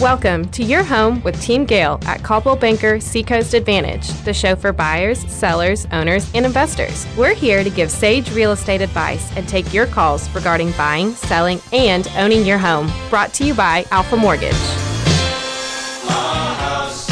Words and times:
Welcome 0.00 0.46
to 0.50 0.62
your 0.62 0.82
home 0.82 1.22
with 1.22 1.40
Team 1.40 1.64
Gale 1.64 1.98
at 2.02 2.22
Coldwell 2.22 2.56
Banker 2.56 3.00
Seacoast 3.00 3.54
Advantage, 3.54 4.08
the 4.24 4.34
show 4.34 4.54
for 4.54 4.70
buyers, 4.70 5.20
sellers, 5.32 5.86
owners, 5.90 6.30
and 6.34 6.44
investors. 6.44 7.06
We're 7.16 7.32
here 7.32 7.64
to 7.64 7.70
give 7.70 7.90
sage 7.90 8.30
real 8.32 8.52
estate 8.52 8.82
advice 8.82 9.34
and 9.38 9.48
take 9.48 9.72
your 9.72 9.86
calls 9.86 10.28
regarding 10.34 10.72
buying, 10.72 11.12
selling, 11.12 11.62
and 11.72 12.06
owning 12.18 12.44
your 12.44 12.58
home. 12.58 12.92
Brought 13.08 13.32
to 13.34 13.46
you 13.46 13.54
by 13.54 13.86
Alpha 13.90 14.18
Mortgage. 14.18 14.52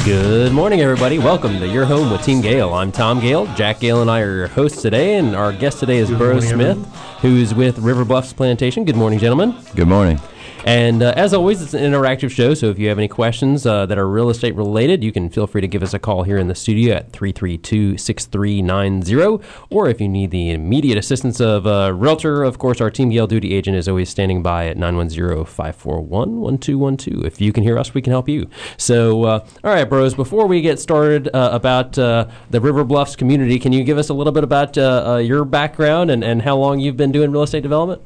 Good 0.05 0.53
morning, 0.53 0.82
everybody. 0.82 1.19
Welcome 1.19 1.59
to 1.61 1.66
Your 1.66 1.87
Home 1.87 2.11
with 2.11 2.23
Team 2.23 2.43
Gale. 2.43 2.75
I'm 2.75 2.93
Tom 2.93 3.19
Gale. 3.19 3.46
Jack 3.55 3.80
Gale 3.80 4.03
and 4.03 4.11
I 4.11 4.21
are 4.21 4.37
your 4.37 4.48
hosts 4.48 4.82
today, 4.82 5.14
and 5.14 5.35
our 5.35 5.55
guest 5.55 5.80
today 5.80 5.96
is 5.96 6.11
Burrows 6.11 6.46
Smith, 6.46 6.77
who's 7.23 7.55
with 7.55 7.79
River 7.79 8.05
Bluffs 8.05 8.35
Plantation. 8.35 8.85
Good 8.85 8.96
morning, 8.96 9.19
gentlemen. 9.19 9.57
Good 9.75 9.89
morning. 9.89 10.21
And 10.64 11.03
uh, 11.03 11.13
as 11.14 11.35
always, 11.35 11.61
it's 11.61 11.75
an 11.75 11.82
interactive 11.82 12.31
show, 12.31 12.54
so 12.54 12.71
if 12.71 12.79
you 12.79 12.89
have 12.89 12.96
any 12.96 13.07
questions 13.07 13.67
uh, 13.67 13.85
that 13.85 13.99
are 13.99 14.09
real 14.09 14.31
estate 14.31 14.54
related, 14.54 15.04
you 15.04 15.13
can 15.13 15.29
feel 15.29 15.46
free 15.46 15.61
to 15.61 15.68
give 15.68 15.82
us 15.82 15.93
a 15.93 15.99
call 15.99 16.23
here 16.23 16.39
in 16.39 16.49
the 16.49 16.54
studio 16.54 16.96
at 16.96 17.13
332 17.13 17.99
6390. 17.99 19.45
Or 19.68 19.89
if 19.89 20.00
you 20.00 20.09
need 20.09 20.31
the 20.31 20.53
immediate 20.53 20.96
assistance 20.96 21.39
of 21.39 21.67
a 21.67 21.93
realtor, 21.93 22.43
of 22.43 22.59
course, 22.59 22.81
our 22.81 22.90
Team 22.90 23.11
Gale 23.11 23.27
duty 23.27 23.53
agent 23.53 23.77
is 23.77 23.89
always 23.89 24.09
standing 24.09 24.43
by 24.43 24.67
at 24.67 24.79
910 24.79 25.45
541 25.45 26.40
1212. 26.40 27.26
If 27.26 27.43
you 27.43 27.53
can 27.53 27.62
hear 27.62 27.79
us, 27.79 27.93
we 27.93 28.01
can 28.01 28.12
help 28.12 28.26
you. 28.26 28.49
So, 28.79 29.25
uh, 29.25 29.46
all 29.62 29.75
right, 29.75 29.85
Burrows, 29.85 30.15
before 30.15 30.46
we 30.46 30.62
get 30.62 30.81
started 30.81 31.29
uh, 31.35 31.51
about 31.53 31.99
uh, 31.99 32.27
the 32.48 32.62
River 32.62 32.84
Bluffs 32.84 33.17
community, 33.17 33.59
can 33.59 33.75
you 33.75 33.84
give 33.84 33.98
us 33.98 34.09
a 34.09 34.15
little 34.15 34.33
bit 34.33 34.45
about 34.45 34.78
uh, 34.78 35.20
your 35.23 35.45
background 35.45 36.11
and, 36.11 36.25
and 36.25 36.41
how 36.41 36.56
long 36.56 36.81
you've 36.81 36.97
been 36.97 37.12
doing 37.12 37.33
real 37.33 37.42
estate 37.42 37.62
development? 37.62 38.01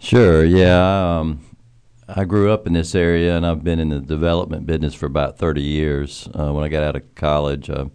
Sure, 0.00 0.44
yeah. 0.44 1.20
Um, 1.20 1.40
I 2.14 2.24
grew 2.24 2.52
up 2.52 2.66
in 2.66 2.74
this 2.74 2.94
area, 2.94 3.34
and 3.34 3.46
I've 3.46 3.64
been 3.64 3.78
in 3.78 3.88
the 3.88 4.00
development 4.00 4.66
business 4.66 4.94
for 4.94 5.06
about 5.06 5.38
30 5.38 5.62
years. 5.62 6.28
Uh, 6.38 6.52
when 6.52 6.62
I 6.62 6.68
got 6.68 6.82
out 6.82 6.94
of 6.94 7.14
college, 7.14 7.70
I 7.70 7.86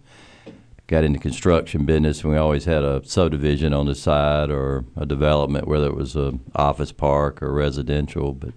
got 0.88 1.04
into 1.04 1.20
construction 1.20 1.86
business, 1.86 2.22
and 2.22 2.32
we 2.32 2.36
always 2.38 2.64
had 2.64 2.82
a 2.82 3.04
subdivision 3.04 3.72
on 3.72 3.86
the 3.86 3.94
side 3.94 4.50
or 4.50 4.84
a 4.96 5.06
development, 5.06 5.68
whether 5.68 5.86
it 5.86 5.94
was 5.94 6.16
an 6.16 6.40
office 6.56 6.90
park 6.90 7.40
or 7.40 7.52
residential. 7.52 8.32
But 8.32 8.54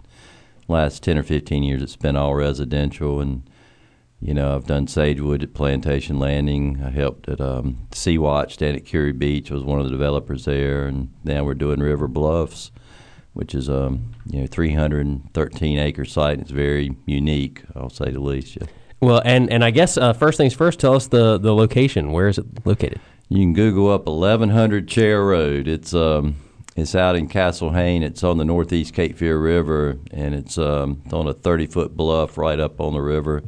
last 0.67 1.03
10 1.03 1.19
or 1.19 1.23
15 1.23 1.61
years, 1.61 1.83
it's 1.83 1.95
been 1.95 2.15
all 2.15 2.33
residential, 2.33 3.19
and 3.21 3.47
you 4.19 4.33
know, 4.33 4.55
I've 4.55 4.65
done 4.65 4.87
Sagewood 4.87 5.43
at 5.43 5.53
Plantation 5.53 6.17
Landing. 6.17 6.81
I 6.83 6.89
helped 6.89 7.29
at 7.29 7.41
um, 7.41 7.87
Sea 7.91 8.17
Watch 8.17 8.57
down 8.57 8.75
at 8.75 8.85
Kure 8.85 9.13
Beach. 9.13 9.51
I 9.51 9.55
was 9.55 9.63
one 9.63 9.79
of 9.79 9.85
the 9.85 9.91
developers 9.91 10.45
there, 10.45 10.87
and 10.87 11.13
now 11.23 11.43
we're 11.43 11.53
doing 11.53 11.79
River 11.79 12.07
Bluffs 12.07 12.71
which 13.33 13.55
is 13.55 13.69
a 13.69 13.87
um, 13.87 14.11
you 14.27 14.41
know 14.41 14.47
313 14.47 15.79
acre 15.79 16.05
site. 16.05 16.39
It's 16.39 16.51
very 16.51 16.95
unique, 17.05 17.63
I'll 17.75 17.89
say 17.89 18.11
the 18.11 18.19
least. 18.19 18.55
Yeah. 18.55 18.67
Well, 18.99 19.21
and 19.25 19.51
and 19.51 19.63
I 19.63 19.71
guess 19.71 19.97
uh, 19.97 20.13
first 20.13 20.37
things 20.37 20.53
first, 20.53 20.79
tell 20.79 20.93
us 20.93 21.07
the 21.07 21.37
the 21.37 21.55
location. 21.55 22.11
Where 22.11 22.27
is 22.27 22.37
it 22.37 22.65
located? 22.65 22.99
You 23.29 23.39
can 23.39 23.53
Google 23.53 23.89
up 23.89 24.07
1100 24.07 24.87
Chair 24.87 25.25
Road. 25.25 25.67
It's 25.67 25.93
um 25.93 26.35
it's 26.75 26.95
out 26.95 27.15
in 27.15 27.27
Castle 27.27 27.71
Hayne. 27.71 28.03
It's 28.03 28.23
on 28.23 28.37
the 28.37 28.45
northeast 28.45 28.93
Cape 28.93 29.17
Fear 29.17 29.39
River, 29.39 29.97
and 30.11 30.33
it's 30.33 30.57
um, 30.57 31.01
on 31.11 31.27
a 31.27 31.33
30 31.33 31.67
foot 31.67 31.97
bluff 31.97 32.37
right 32.37 32.59
up 32.59 32.79
on 32.79 32.93
the 32.93 33.01
river. 33.01 33.43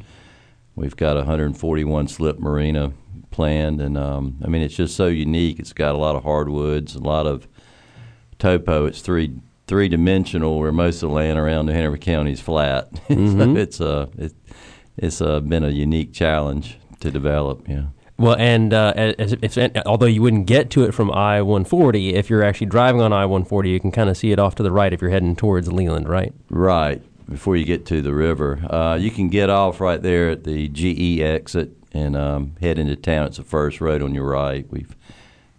We've 0.76 0.96
got 0.96 1.16
a 1.16 1.20
141 1.20 2.08
slip 2.08 2.40
marina 2.40 2.92
planned, 3.32 3.80
and 3.80 3.98
um, 3.98 4.38
I 4.44 4.48
mean 4.48 4.62
it's 4.62 4.76
just 4.76 4.96
so 4.96 5.08
unique. 5.08 5.60
It's 5.60 5.74
got 5.74 5.96
a 5.96 5.98
lot 5.98 6.16
of 6.16 6.24
hardwoods, 6.24 6.96
a 6.96 7.00
lot 7.00 7.28
of 7.28 7.48
topo. 8.40 8.86
It's 8.86 9.02
three 9.02 9.36
three 9.68 9.88
dimensional, 9.88 10.60
where 10.60 10.72
most 10.72 11.04
of 11.04 11.10
the 11.10 11.16
land 11.16 11.40
around 11.40 11.68
New 11.68 11.74
Hanover 11.74 11.98
County 11.98 12.32
is 12.32 12.42
flat. 12.42 12.90
Mm-hmm. 13.14 13.40
so 13.40 13.60
it's 13.60 13.82
uh, 13.82 14.08
it, 14.18 14.34
it's 14.98 15.22
uh, 15.22 15.40
been 15.40 15.64
a 15.64 15.70
unique 15.70 16.14
challenge 16.14 16.78
to 17.00 17.12
develop. 17.12 17.68
Yeah. 17.68 17.86
Well, 18.18 18.36
and 18.38 18.74
uh, 18.74 18.94
if, 18.96 19.58
if, 19.58 19.78
although 19.86 20.06
you 20.06 20.22
wouldn't 20.22 20.46
get 20.46 20.70
to 20.72 20.84
it 20.84 20.94
from 20.94 21.12
I 21.12 21.42
140, 21.42 22.14
if 22.14 22.30
you're 22.30 22.44
actually 22.44 22.68
driving 22.68 23.02
on 23.02 23.12
I 23.12 23.26
140, 23.26 23.70
you 23.70 23.80
can 23.80 23.92
kind 23.92 24.10
of 24.10 24.18
see 24.18 24.32
it 24.32 24.40
off 24.40 24.56
to 24.56 24.64
the 24.64 24.72
right 24.72 24.94
if 24.94 25.02
you're 25.02 25.10
heading 25.10 25.36
towards 25.36 25.72
Leland, 25.72 26.08
right? 26.08 26.34
Right, 26.50 27.02
before 27.30 27.56
you 27.56 27.66
get 27.66 27.86
to 27.88 28.02
the 28.02 28.14
river. 28.14 28.66
Uh, 28.70 28.96
you 28.96 29.10
can 29.10 29.30
get 29.30 29.50
off 29.50 29.82
right 29.82 30.02
there 30.02 30.30
at 30.30 30.44
the 30.44 30.70
GE 30.70 31.22
exit 31.22 31.72
and 31.92 32.16
um, 32.16 32.56
head 32.62 32.78
into 32.78 32.96
town. 32.96 33.28
It's 33.28 33.38
the 33.38 33.44
first 33.44 33.82
road 33.82 34.02
on 34.02 34.14
your 34.14 34.28
right. 34.28 34.66
We've 34.70 34.96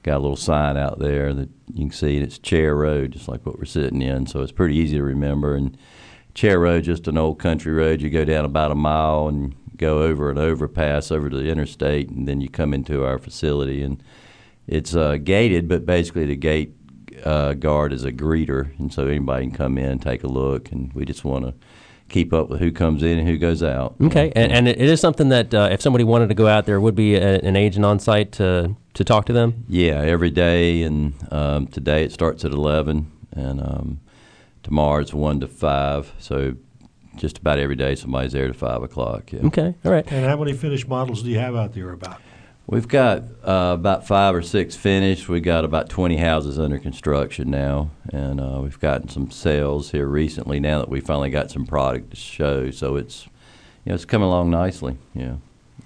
got 0.04 0.19
a 0.19 0.20
little 0.20 0.37
sign 0.37 0.76
out 0.76 0.98
there 0.98 1.32
that 1.32 1.48
you 1.72 1.87
can 1.87 1.91
see, 1.91 2.19
it's 2.19 2.38
Chair 2.38 2.76
Road, 2.76 3.12
just 3.12 3.26
like 3.26 3.44
what 3.44 3.59
we're 3.59 3.65
sitting 3.65 4.03
in. 4.03 4.26
So 4.26 4.42
it's 4.42 4.53
pretty 4.53 4.76
easy 4.76 4.98
to 4.98 5.03
remember. 5.03 5.56
And 5.56 5.76
Chair 6.34 6.60
Road, 6.60 6.84
just 6.84 7.09
an 7.09 7.16
old 7.16 7.38
country 7.38 7.72
road. 7.72 8.03
You 8.03 8.10
go 8.10 8.25
down 8.25 8.44
about 8.44 8.70
a 8.70 8.76
mile 8.76 9.28
and 9.28 9.54
go 9.78 10.03
over 10.03 10.31
an 10.31 10.38
overpass 10.38 11.10
over 11.10 11.31
to 11.31 11.37
the 11.37 11.48
interstate, 11.48 12.10
and 12.10 12.28
then 12.28 12.43
you 12.43 12.50
come 12.50 12.75
into 12.75 13.03
our 13.03 13.19
facility. 13.19 13.82
And 13.82 14.03
it's 14.66 14.94
uh, 14.94 15.16
gated, 15.16 15.69
but 15.69 15.87
basically 15.87 16.26
the 16.26 16.37
gate 16.37 16.75
uh, 17.25 17.54
guard 17.54 17.94
is 17.94 18.04
a 18.04 18.12
greeter, 18.12 18.78
and 18.78 18.93
so 18.93 19.06
anybody 19.06 19.47
can 19.47 19.56
come 19.56 19.78
in 19.78 19.91
and 19.91 20.03
take 20.03 20.22
a 20.22 20.28
look. 20.28 20.70
And 20.70 20.93
we 20.93 21.06
just 21.06 21.25
want 21.25 21.47
to 21.47 21.54
keep 22.09 22.32
up 22.32 22.48
with 22.48 22.60
who 22.60 22.70
comes 22.70 23.03
in 23.03 23.19
and 23.19 23.28
who 23.28 23.38
goes 23.38 23.62
out. 23.62 23.94
Okay, 24.00 24.32
and, 24.37 24.53
and 24.53 24.69
it 24.69 24.81
is 24.81 25.00
something 25.00 25.31
that 25.31 25.53
uh, 25.54 25.69
if 25.72 25.81
somebody 25.81 26.04
wanted 26.04 26.28
to 26.28 26.34
go 26.34 26.47
out, 26.47 26.66
there 26.66 26.81
would 26.81 26.94
be 26.94 27.15
a, 27.16 27.41
an 27.41 27.56
agent 27.56 27.84
on 27.84 27.98
site 27.98 28.32
to 28.32 28.76
to 28.94 29.04
talk 29.04 29.26
to 29.26 29.32
them. 29.32 29.65
Yeah, 29.69 30.00
every 30.00 30.31
day, 30.31 30.82
and 30.82 31.14
um, 31.32 31.66
today 31.66 32.04
it 32.04 32.12
starts 32.12 32.44
at 32.44 32.53
eleven, 32.53 33.10
and 33.32 33.60
um, 33.60 34.00
tomorrow 34.62 35.00
it's 35.00 35.14
one 35.14 35.41
to 35.41 35.48
five. 35.48 36.12
So 36.19 36.54
just 37.16 37.38
about 37.38 37.59
every 37.59 37.76
day 37.76 37.94
somebody's 37.94 38.32
there 38.32 38.48
to 38.48 38.54
five 38.54 38.82
o'clock. 38.82 39.32
Yeah. 39.32 39.47
Okay, 39.47 39.75
all 39.84 39.93
right. 39.93 40.10
And 40.12 40.25
how 40.26 40.37
many 40.37 40.53
finished 40.53 40.88
models 40.88 41.22
do 41.22 41.31
you 41.31 41.38
have 41.38 41.56
out 41.56 41.72
there 41.72 41.91
about? 41.91 42.20
We've 42.66 42.88
got 42.88 43.25
uh, 43.47 43.75
about 43.75 44.06
five 44.06 44.34
or 44.34 44.41
six 44.41 44.75
finished. 44.75 45.28
We've 45.28 45.42
got 45.42 45.66
about 45.66 45.91
20 45.91 46.16
houses 46.16 46.58
under 46.58 46.78
construction 46.78 47.50
now, 47.50 47.91
and 48.10 48.41
uh, 48.41 48.60
we've 48.62 48.80
gotten 48.80 49.08
some 49.10 49.30
sales 49.30 49.91
here 49.91 50.06
recently. 50.06 50.60
Now 50.60 50.78
that 50.78 50.88
we 50.88 51.00
finally 51.00 51.28
got 51.28 51.50
some 51.50 51.66
product 51.66 52.10
to 52.10 52.16
show, 52.16 52.70
so 52.70 52.97
it's 52.97 53.26
you 53.84 53.91
know 53.91 53.94
it's 53.94 54.06
coming 54.06 54.26
along 54.26 54.50
nicely. 54.50 54.97
Yeah. 55.14 55.36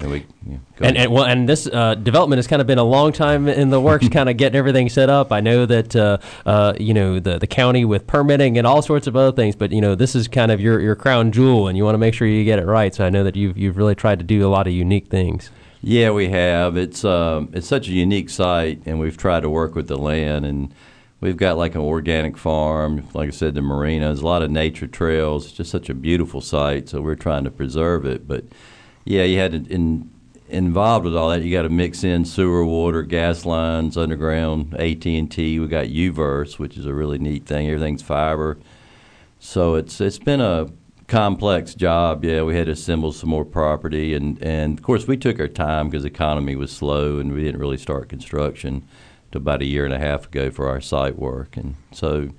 And, 0.01 0.11
we, 0.13 0.27
yeah, 0.47 0.59
and, 0.81 0.97
and, 0.97 1.13
well, 1.13 1.25
and 1.25 1.49
this 1.49 1.67
uh, 1.67 1.97
development 1.97 2.39
has 2.39 2.47
kind 2.47 2.61
of 2.61 2.69
been 2.69 2.79
a 2.79 2.85
long 2.85 3.11
time 3.11 3.49
in 3.49 3.71
the 3.71 3.81
works, 3.81 4.09
kind 4.09 4.29
of 4.29 4.37
getting 4.37 4.57
everything 4.57 4.89
set 4.89 5.11
up. 5.11 5.33
I 5.33 5.41
know 5.41 5.67
that 5.67 5.97
uh, 5.97 6.19
uh, 6.47 6.75
you 6.79 6.95
know 6.95 7.19
the 7.19 7.39
the 7.39 7.49
county 7.49 7.85
with 7.85 8.07
permitting 8.07 8.59
and 8.59 8.67
all 8.67 8.81
sorts 8.83 9.09
of 9.09 9.17
other 9.17 9.35
things, 9.35 9.57
but 9.57 9.73
you 9.73 9.81
know 9.81 9.97
this 9.97 10.15
is 10.15 10.29
kind 10.29 10.53
of 10.53 10.61
your, 10.61 10.79
your 10.79 10.95
crown 10.95 11.33
jewel, 11.33 11.67
and 11.67 11.77
you 11.77 11.85
want 11.85 11.95
to 11.95 11.99
make 11.99 12.15
sure 12.15 12.29
you 12.29 12.45
get 12.45 12.61
it 12.61 12.67
right. 12.67 12.95
So 12.95 13.05
I 13.05 13.11
know 13.11 13.25
that 13.25 13.35
you've 13.35 13.59
you've 13.59 13.77
really 13.77 13.97
tried 13.97 14.21
to 14.21 14.25
do 14.25 14.47
a 14.47 14.51
lot 14.51 14.69
of 14.69 14.73
unique 14.73 15.09
things. 15.09 15.51
Yeah, 15.81 16.11
we 16.11 16.29
have. 16.31 16.77
It's 16.77 17.05
um, 17.05 17.51
it's 17.53 17.69
such 17.69 17.89
a 17.89 17.93
unique 17.93 18.31
site, 18.31 18.83
and 18.85 18.99
we've 18.99 19.17
tried 19.17 19.41
to 19.41 19.51
work 19.51 19.75
with 19.75 19.87
the 19.87 19.97
land, 19.97 20.45
and 20.45 20.75
we've 21.21 21.37
got 21.37 21.57
like 21.57 21.75
an 21.75 21.81
organic 21.81 22.37
farm. 22.37 23.07
Like 23.15 23.29
I 23.29 23.31
said, 23.31 23.55
the 23.55 23.63
marina. 23.63 24.07
There's 24.07 24.21
a 24.21 24.27
lot 24.27 24.43
of 24.43 24.51
nature 24.51 24.89
trails. 24.89 25.47
It's 25.47 25.55
just 25.55 25.71
such 25.71 25.89
a 25.89 25.95
beautiful 25.95 26.41
site, 26.41 26.89
so 26.89 27.01
we're 27.01 27.15
trying 27.15 27.45
to 27.45 27.51
preserve 27.51 28.07
it. 28.07 28.27
But 28.27 28.45
yeah, 29.05 29.23
you 29.23 29.39
had 29.39 29.53
to 29.53 29.73
in, 29.73 30.11
involved 30.49 31.05
with 31.05 31.17
all 31.17 31.29
that. 31.31 31.43
You 31.43 31.53
got 31.53 31.63
to 31.63 31.69
mix 31.69 32.03
in 32.03 32.25
sewer, 32.25 32.65
water, 32.65 33.03
gas 33.03 33.45
lines, 33.47 33.97
underground, 33.97 34.75
AT 34.75 35.07
and 35.07 35.31
T. 35.31 35.61
We 35.61 35.69
got 35.69 35.87
UVerse, 35.87 36.59
which 36.59 36.77
is 36.77 36.87
a 36.87 36.95
really 36.95 37.19
neat 37.19 37.47
thing. 37.47 37.69
Everything's 37.69 38.03
fiber. 38.03 38.59
So 39.39 39.77
it's 39.77 40.01
it's 40.01 40.19
been 40.19 40.41
a 40.41 40.69
complex 41.09 41.75
job. 41.75 42.25
Yeah, 42.25 42.43
we 42.43 42.55
had 42.55 42.67
to 42.67 42.73
assemble 42.73 43.13
some 43.13 43.31
more 43.31 43.45
property, 43.45 44.15
and 44.15 44.41
and 44.43 44.79
of 44.79 44.85
course 44.85 45.09
we 45.09 45.17
took 45.17 45.41
our 45.41 45.49
time 45.49 45.89
because 45.89 46.05
the 46.05 46.11
economy 46.11 46.55
was 46.55 46.71
slow, 46.71 47.19
and 47.19 47.33
we 47.33 47.43
didn't 47.43 47.61
really 47.61 47.79
start 47.79 48.09
construction 48.09 48.87
to 49.33 49.39
about 49.39 49.63
a 49.63 49.67
year 49.67 49.85
and 49.85 49.95
a 49.95 49.99
half 49.99 50.27
ago 50.27 50.51
for 50.51 50.69
our 50.69 50.81
site 50.81 51.19
work, 51.19 51.57
and 51.57 51.75
so. 51.93 52.31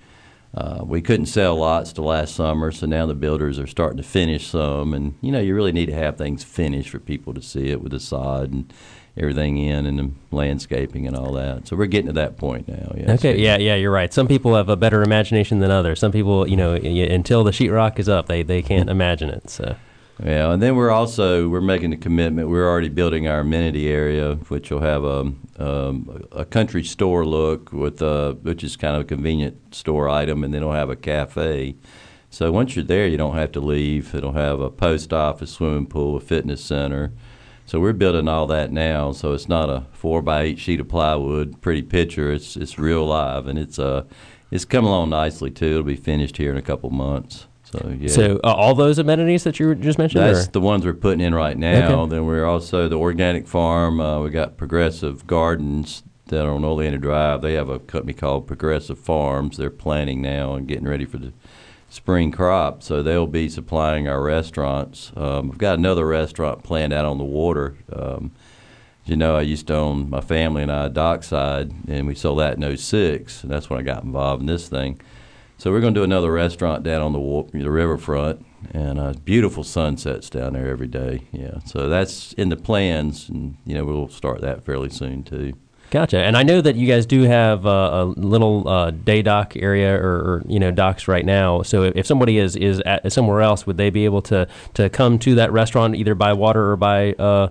Uh, 0.52 0.84
we 0.84 1.00
couldn't 1.00 1.28
sell 1.28 1.58
lots 1.58 1.94
to 1.94 2.02
last 2.02 2.34
summer, 2.34 2.72
so 2.72 2.88
now 2.88 3.06
the 3.06 3.14
builders 3.14 3.60
are 3.60 3.68
starting 3.68 3.98
to 3.98 4.04
finish 4.04 4.48
some, 4.48 4.96
and 4.96 5.14
you 5.22 5.32
know 5.32 5.40
you 5.40 5.54
really 5.54 5.72
need 5.72 5.86
to 5.86 5.94
have 5.94 6.18
things 6.18 6.44
finished 6.44 6.90
for 6.90 6.98
people 6.98 7.36
to 7.36 7.42
see 7.42 7.70
it 7.70 7.84
with 7.84 7.92
the 7.92 8.00
sod 8.00 8.52
and 8.52 8.74
everything 9.18 9.58
in 9.58 9.86
and 9.86 10.00
the 10.00 10.12
landscaping 10.36 11.08
and 11.08 11.16
all 11.16 11.34
that. 11.34 11.68
So 11.68 11.76
we're 11.76 11.88
getting 11.88 12.08
to 12.08 12.14
that 12.14 12.38
point 12.38 12.68
now. 12.68 12.94
Yeah, 12.96 13.14
okay, 13.14 13.38
yeah, 13.38 13.58
yeah, 13.58 13.76
you're 13.76 13.92
right. 13.92 14.14
Some 14.14 14.28
people 14.28 14.56
have 14.56 14.70
a 14.70 14.76
better 14.76 15.04
imagination 15.04 15.60
than 15.60 15.72
others. 15.72 16.00
Some 16.00 16.12
people, 16.12 16.48
you 16.48 16.56
know, 16.56 16.74
until 16.74 17.44
the 17.44 17.52
sheetrock 17.52 18.00
is 18.00 18.08
up, 18.08 18.28
they, 18.28 18.44
they 18.44 18.62
can't 18.62 18.90
imagine 18.90 19.30
it. 19.30 19.50
So. 19.50 19.76
Yeah, 20.24 20.52
and 20.52 20.62
then 20.62 20.76
we're 20.76 20.92
also 20.92 21.48
we're 21.48 21.62
making 21.62 21.94
a 21.94 21.98
commitment. 21.98 22.50
We're 22.50 22.68
already 22.68 22.90
building 22.90 23.30
our 23.30 23.40
amenity 23.40 23.88
area, 23.90 24.36
which 24.50 24.70
will 24.70 24.82
have 24.82 25.06
a 25.06 25.32
um, 25.58 26.28
a 26.34 26.44
country 26.44 26.84
store 26.84 27.26
look 27.26 27.72
with 27.72 28.02
a, 28.02 28.38
which 28.42 28.62
is 28.62 28.76
kind 28.76 28.96
of 28.96 29.04
a 29.04 29.06
convenient 29.06 29.74
store 29.74 30.10
item, 30.10 30.44
and 30.44 30.54
then 30.54 30.62
it'll 30.62 30.74
have 30.74 30.90
a 30.90 30.98
cafe. 30.98 31.76
So 32.30 32.52
once 32.52 32.76
you're 32.76 32.84
there, 32.86 33.08
you 33.08 33.16
don't 33.16 33.36
have 33.36 33.54
to 33.54 33.62
leave. 33.62 34.14
It'll 34.14 34.34
have 34.34 34.60
a 34.60 34.70
post 34.70 35.14
office, 35.14 35.52
swimming 35.54 35.88
pool, 35.88 36.18
a 36.18 36.20
fitness 36.20 36.64
center, 36.64 37.14
so 37.70 37.80
we're 37.80 37.94
building 37.94 38.28
all 38.28 38.48
that 38.48 38.72
now. 38.72 39.12
So 39.12 39.34
it's 39.34 39.48
not 39.48 39.70
a 39.70 39.86
four 39.92 40.24
by 40.24 40.42
eight 40.42 40.58
sheet 40.58 40.80
of 40.80 40.88
plywood, 40.88 41.62
pretty 41.62 41.84
picture. 41.84 42.32
It's 42.32 42.58
it's 42.58 42.80
real 42.80 43.06
live, 43.06 43.46
and 43.46 43.60
it's 43.60 43.78
uh 43.78 44.06
it's 44.50 44.66
coming 44.66 44.90
along 44.90 45.12
nicely 45.12 45.52
too. 45.52 45.68
It'll 45.68 45.84
be 45.84 45.96
finished 45.96 46.38
here 46.38 46.50
in 46.50 46.58
a 46.58 46.64
couple 46.64 46.90
months. 46.90 47.46
So 47.66 47.96
yeah. 48.00 48.10
So 48.10 48.40
uh, 48.44 48.54
all 48.54 48.74
those 48.74 48.98
amenities 48.98 49.44
that 49.44 49.60
you 49.60 49.76
just 49.76 50.00
mentioned. 50.00 50.24
That's 50.24 50.48
or? 50.48 50.52
the 50.52 50.62
ones 50.62 50.84
we're 50.84 50.94
putting 50.94 51.22
in 51.22 51.36
right 51.36 51.56
now. 51.56 52.02
Okay. 52.02 52.16
Then 52.16 52.26
we're 52.26 52.46
also 52.46 52.90
the 52.90 52.98
organic 52.98 53.48
farm. 53.48 54.02
Uh, 54.02 54.20
we 54.24 54.32
got 54.32 54.58
Progressive 54.58 55.28
Gardens 55.28 56.02
that 56.26 56.46
are 56.46 56.52
on 56.52 56.66
Oleander 56.66 56.98
Drive. 56.98 57.44
They 57.44 57.54
have 57.54 57.70
a 57.70 57.78
company 57.78 58.14
called 58.14 58.48
Progressive 58.48 58.98
Farms. 58.98 59.58
They're 59.58 59.70
planting 59.70 60.24
now 60.24 60.56
and 60.56 60.68
getting 60.68 60.88
ready 60.88 61.06
for 61.06 61.20
the 61.20 61.34
spring 61.90 62.32
crop. 62.32 62.82
So 62.84 63.04
they'll 63.04 63.28
be 63.28 63.50
supplying 63.50 64.08
our 64.08 64.22
restaurants. 64.22 65.12
Um, 65.16 65.50
we've 65.50 65.58
got 65.58 65.78
another 65.78 66.06
restaurant 66.06 66.64
planned 66.64 66.94
out 66.94 67.06
on 67.06 67.18
the 67.18 67.24
water. 67.24 67.76
Um, 67.92 68.32
you 69.06 69.16
know, 69.16 69.36
I 69.36 69.42
used 69.42 69.68
to 69.68 69.76
own 69.76 70.10
my 70.10 70.22
family 70.22 70.62
and 70.62 70.72
I 70.72 70.88
Dockside, 70.88 71.72
and 71.88 72.06
we 72.06 72.14
sold 72.14 72.40
that 72.40 72.58
in 72.58 72.78
06, 72.78 73.44
and 73.44 73.52
that's 73.52 73.70
when 73.70 73.80
I 73.80 73.84
got 73.84 74.04
involved 74.04 74.42
in 74.42 74.46
this 74.46 74.70
thing. 74.70 75.02
So 75.58 75.72
we're 75.72 75.82
going 75.82 75.94
to 75.94 76.00
do 76.00 76.04
another 76.04 76.32
restaurant 76.32 76.84
down 76.84 77.02
on 77.02 77.12
the 77.12 77.60
the 77.60 77.72
riverfront, 77.72 78.46
and 78.72 79.00
uh, 79.00 79.14
beautiful 79.26 79.64
sunsets 79.64 80.30
down 80.30 80.54
there 80.54 80.68
every 80.68 80.88
day. 80.88 81.24
Yeah, 81.32 81.60
so 81.66 81.90
that's 81.90 82.34
in 82.34 82.50
the 82.50 82.56
plans, 82.56 83.28
and 83.28 83.58
you 83.66 83.74
know 83.74 83.84
we'll 83.84 84.08
start 84.10 84.42
that 84.42 84.64
fairly 84.64 84.90
soon 84.90 85.24
too. 85.24 85.54
Gotcha. 85.92 86.20
And 86.20 86.38
I 86.38 86.44
know 86.44 86.62
that 86.62 86.76
you 86.76 86.88
guys 86.88 87.06
do 87.06 87.24
have 87.24 87.66
uh, 87.66 87.90
a 87.92 88.06
little 88.06 88.68
uh, 88.68 88.92
day 88.92 89.24
dock 89.24 89.56
area 89.56 89.96
or, 89.96 90.18
or 90.18 90.44
you 90.48 90.60
know 90.60 90.70
docks 90.70 91.08
right 91.08 91.26
now. 91.26 91.64
So 91.64 91.84
if, 91.84 91.96
if 91.96 92.06
somebody 92.06 92.38
is 92.38 92.56
is 92.56 92.80
at 92.82 93.12
somewhere 93.12 93.42
else, 93.42 93.66
would 93.66 93.78
they 93.78 93.90
be 93.90 94.06
able 94.06 94.22
to 94.24 94.48
to 94.76 94.90
come 94.90 95.18
to 95.20 95.36
that 95.36 95.52
restaurant 95.52 95.96
either 95.96 96.14
by 96.14 96.34
water 96.34 96.72
or 96.72 96.76
by 96.76 97.14
uh, 97.14 97.50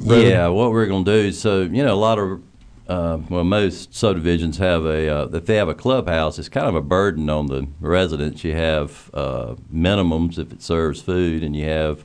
road? 0.00 0.26
Yeah, 0.26 0.48
what 0.48 0.72
we're 0.72 0.86
going 0.86 1.04
to 1.04 1.10
do 1.10 1.32
so 1.32 1.62
you 1.62 1.84
know 1.84 1.94
a 1.94 1.96
lot 1.96 2.18
of 2.18 2.42
uh, 2.88 3.18
well 3.28 3.44
most 3.44 3.94
subdivisions 3.94 4.58
have 4.58 4.84
a 4.84 5.08
uh, 5.08 5.28
if 5.32 5.46
they 5.46 5.56
have 5.56 5.68
a 5.68 5.74
clubhouse, 5.74 6.40
it's 6.40 6.48
kind 6.48 6.66
of 6.66 6.74
a 6.74 6.82
burden 6.82 7.30
on 7.30 7.46
the 7.46 7.68
residents. 7.80 8.42
You 8.42 8.54
have 8.54 9.10
uh, 9.14 9.54
minimums 9.72 10.38
if 10.38 10.52
it 10.52 10.60
serves 10.60 11.00
food, 11.02 11.44
and 11.44 11.54
you 11.54 11.66
have 11.66 12.04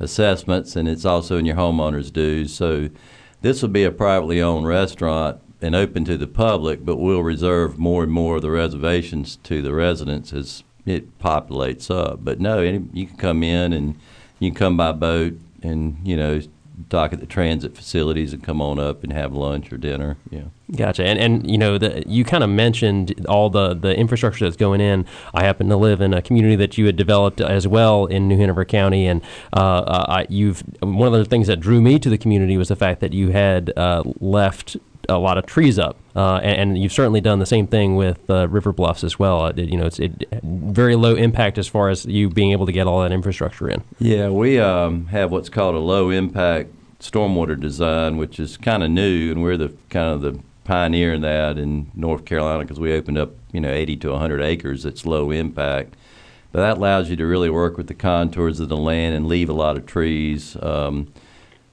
assessments, 0.00 0.74
and 0.74 0.88
it's 0.88 1.04
also 1.04 1.36
in 1.36 1.46
your 1.46 1.56
homeowners 1.56 2.12
dues. 2.12 2.52
So 2.52 2.90
this 3.42 3.62
will 3.62 3.68
be 3.68 3.84
a 3.84 3.90
privately 3.90 4.40
owned 4.40 4.66
restaurant 4.66 5.40
and 5.62 5.74
open 5.74 6.04
to 6.06 6.16
the 6.16 6.26
public, 6.26 6.84
but 6.84 6.96
we'll 6.96 7.22
reserve 7.22 7.78
more 7.78 8.02
and 8.02 8.12
more 8.12 8.36
of 8.36 8.42
the 8.42 8.50
reservations 8.50 9.36
to 9.44 9.62
the 9.62 9.74
residents 9.74 10.32
as 10.32 10.64
it 10.86 11.18
populates 11.18 11.90
up. 11.90 12.24
But 12.24 12.40
no, 12.40 12.58
any, 12.60 12.88
you 12.92 13.06
can 13.06 13.16
come 13.16 13.42
in 13.42 13.72
and 13.72 13.96
you 14.38 14.50
can 14.50 14.58
come 14.58 14.76
by 14.76 14.92
boat 14.92 15.34
and 15.62 15.98
you 16.02 16.16
know 16.16 16.40
dock 16.88 17.12
at 17.12 17.20
the 17.20 17.26
transit 17.26 17.76
facilities 17.76 18.32
and 18.32 18.42
come 18.42 18.60
on 18.60 18.78
up 18.78 19.02
and 19.02 19.12
have 19.12 19.32
lunch 19.32 19.72
or 19.72 19.76
dinner. 19.76 20.16
Yeah. 20.30 20.44
Gotcha. 20.74 21.04
And 21.04 21.18
and 21.18 21.50
you 21.50 21.58
know, 21.58 21.78
the, 21.78 22.04
you 22.06 22.24
kind 22.24 22.44
of 22.44 22.50
mentioned 22.50 23.26
all 23.28 23.50
the 23.50 23.74
the 23.74 23.96
infrastructure 23.96 24.44
that's 24.44 24.56
going 24.56 24.80
in. 24.80 25.04
I 25.34 25.42
happen 25.42 25.68
to 25.68 25.76
live 25.76 26.00
in 26.00 26.14
a 26.14 26.22
community 26.22 26.56
that 26.56 26.78
you 26.78 26.86
had 26.86 26.96
developed 26.96 27.40
as 27.40 27.66
well 27.66 28.06
in 28.06 28.28
New 28.28 28.36
Hanover 28.36 28.64
County, 28.64 29.06
and 29.06 29.20
uh, 29.52 30.24
you've 30.28 30.62
one 30.80 31.12
of 31.12 31.18
the 31.18 31.24
things 31.24 31.48
that 31.48 31.58
drew 31.58 31.80
me 31.80 31.98
to 31.98 32.08
the 32.08 32.18
community 32.18 32.56
was 32.56 32.68
the 32.68 32.76
fact 32.76 33.00
that 33.00 33.12
you 33.12 33.30
had 33.30 33.72
uh, 33.76 34.02
left 34.20 34.76
a 35.08 35.18
lot 35.18 35.38
of 35.38 35.46
trees 35.46 35.78
up, 35.78 35.96
uh, 36.14 36.36
and, 36.42 36.60
and 36.60 36.78
you've 36.82 36.92
certainly 36.92 37.20
done 37.20 37.38
the 37.38 37.46
same 37.46 37.66
thing 37.66 37.96
with 37.96 38.28
uh, 38.28 38.48
River 38.48 38.72
Bluffs 38.72 39.02
as 39.04 39.18
well. 39.18 39.46
It, 39.46 39.58
you 39.58 39.76
know, 39.76 39.86
it's 39.86 39.98
it, 39.98 40.28
very 40.42 40.96
low 40.96 41.14
impact 41.14 41.58
as 41.58 41.66
far 41.66 41.88
as 41.88 42.04
you 42.06 42.28
being 42.28 42.52
able 42.52 42.66
to 42.66 42.72
get 42.72 42.86
all 42.86 43.02
that 43.02 43.12
infrastructure 43.12 43.68
in. 43.68 43.82
Yeah, 43.98 44.28
we 44.28 44.58
um, 44.58 45.06
have 45.06 45.30
what's 45.30 45.48
called 45.48 45.74
a 45.74 45.78
low 45.78 46.10
impact 46.10 46.70
stormwater 47.00 47.58
design, 47.58 48.16
which 48.16 48.38
is 48.38 48.56
kind 48.56 48.82
of 48.82 48.90
new, 48.90 49.30
and 49.30 49.42
we're 49.42 49.56
the 49.56 49.74
kind 49.88 50.12
of 50.12 50.20
the 50.20 50.40
pioneer 50.64 51.14
in 51.14 51.22
that 51.22 51.58
in 51.58 51.90
North 51.94 52.24
Carolina 52.24 52.60
because 52.60 52.78
we 52.78 52.92
opened 52.92 53.18
up 53.18 53.30
you 53.52 53.60
know 53.60 53.70
80 53.70 53.96
to 53.96 54.10
100 54.12 54.40
acres 54.42 54.82
that's 54.82 55.06
low 55.06 55.30
impact. 55.30 55.94
But 56.52 56.60
that 56.60 56.76
allows 56.78 57.10
you 57.10 57.16
to 57.16 57.26
really 57.26 57.50
work 57.50 57.76
with 57.76 57.86
the 57.86 57.94
contours 57.94 58.60
of 58.60 58.68
the 58.68 58.76
land 58.76 59.14
and 59.14 59.28
leave 59.28 59.48
a 59.48 59.52
lot 59.52 59.76
of 59.76 59.86
trees. 59.86 60.56
Um, 60.60 61.12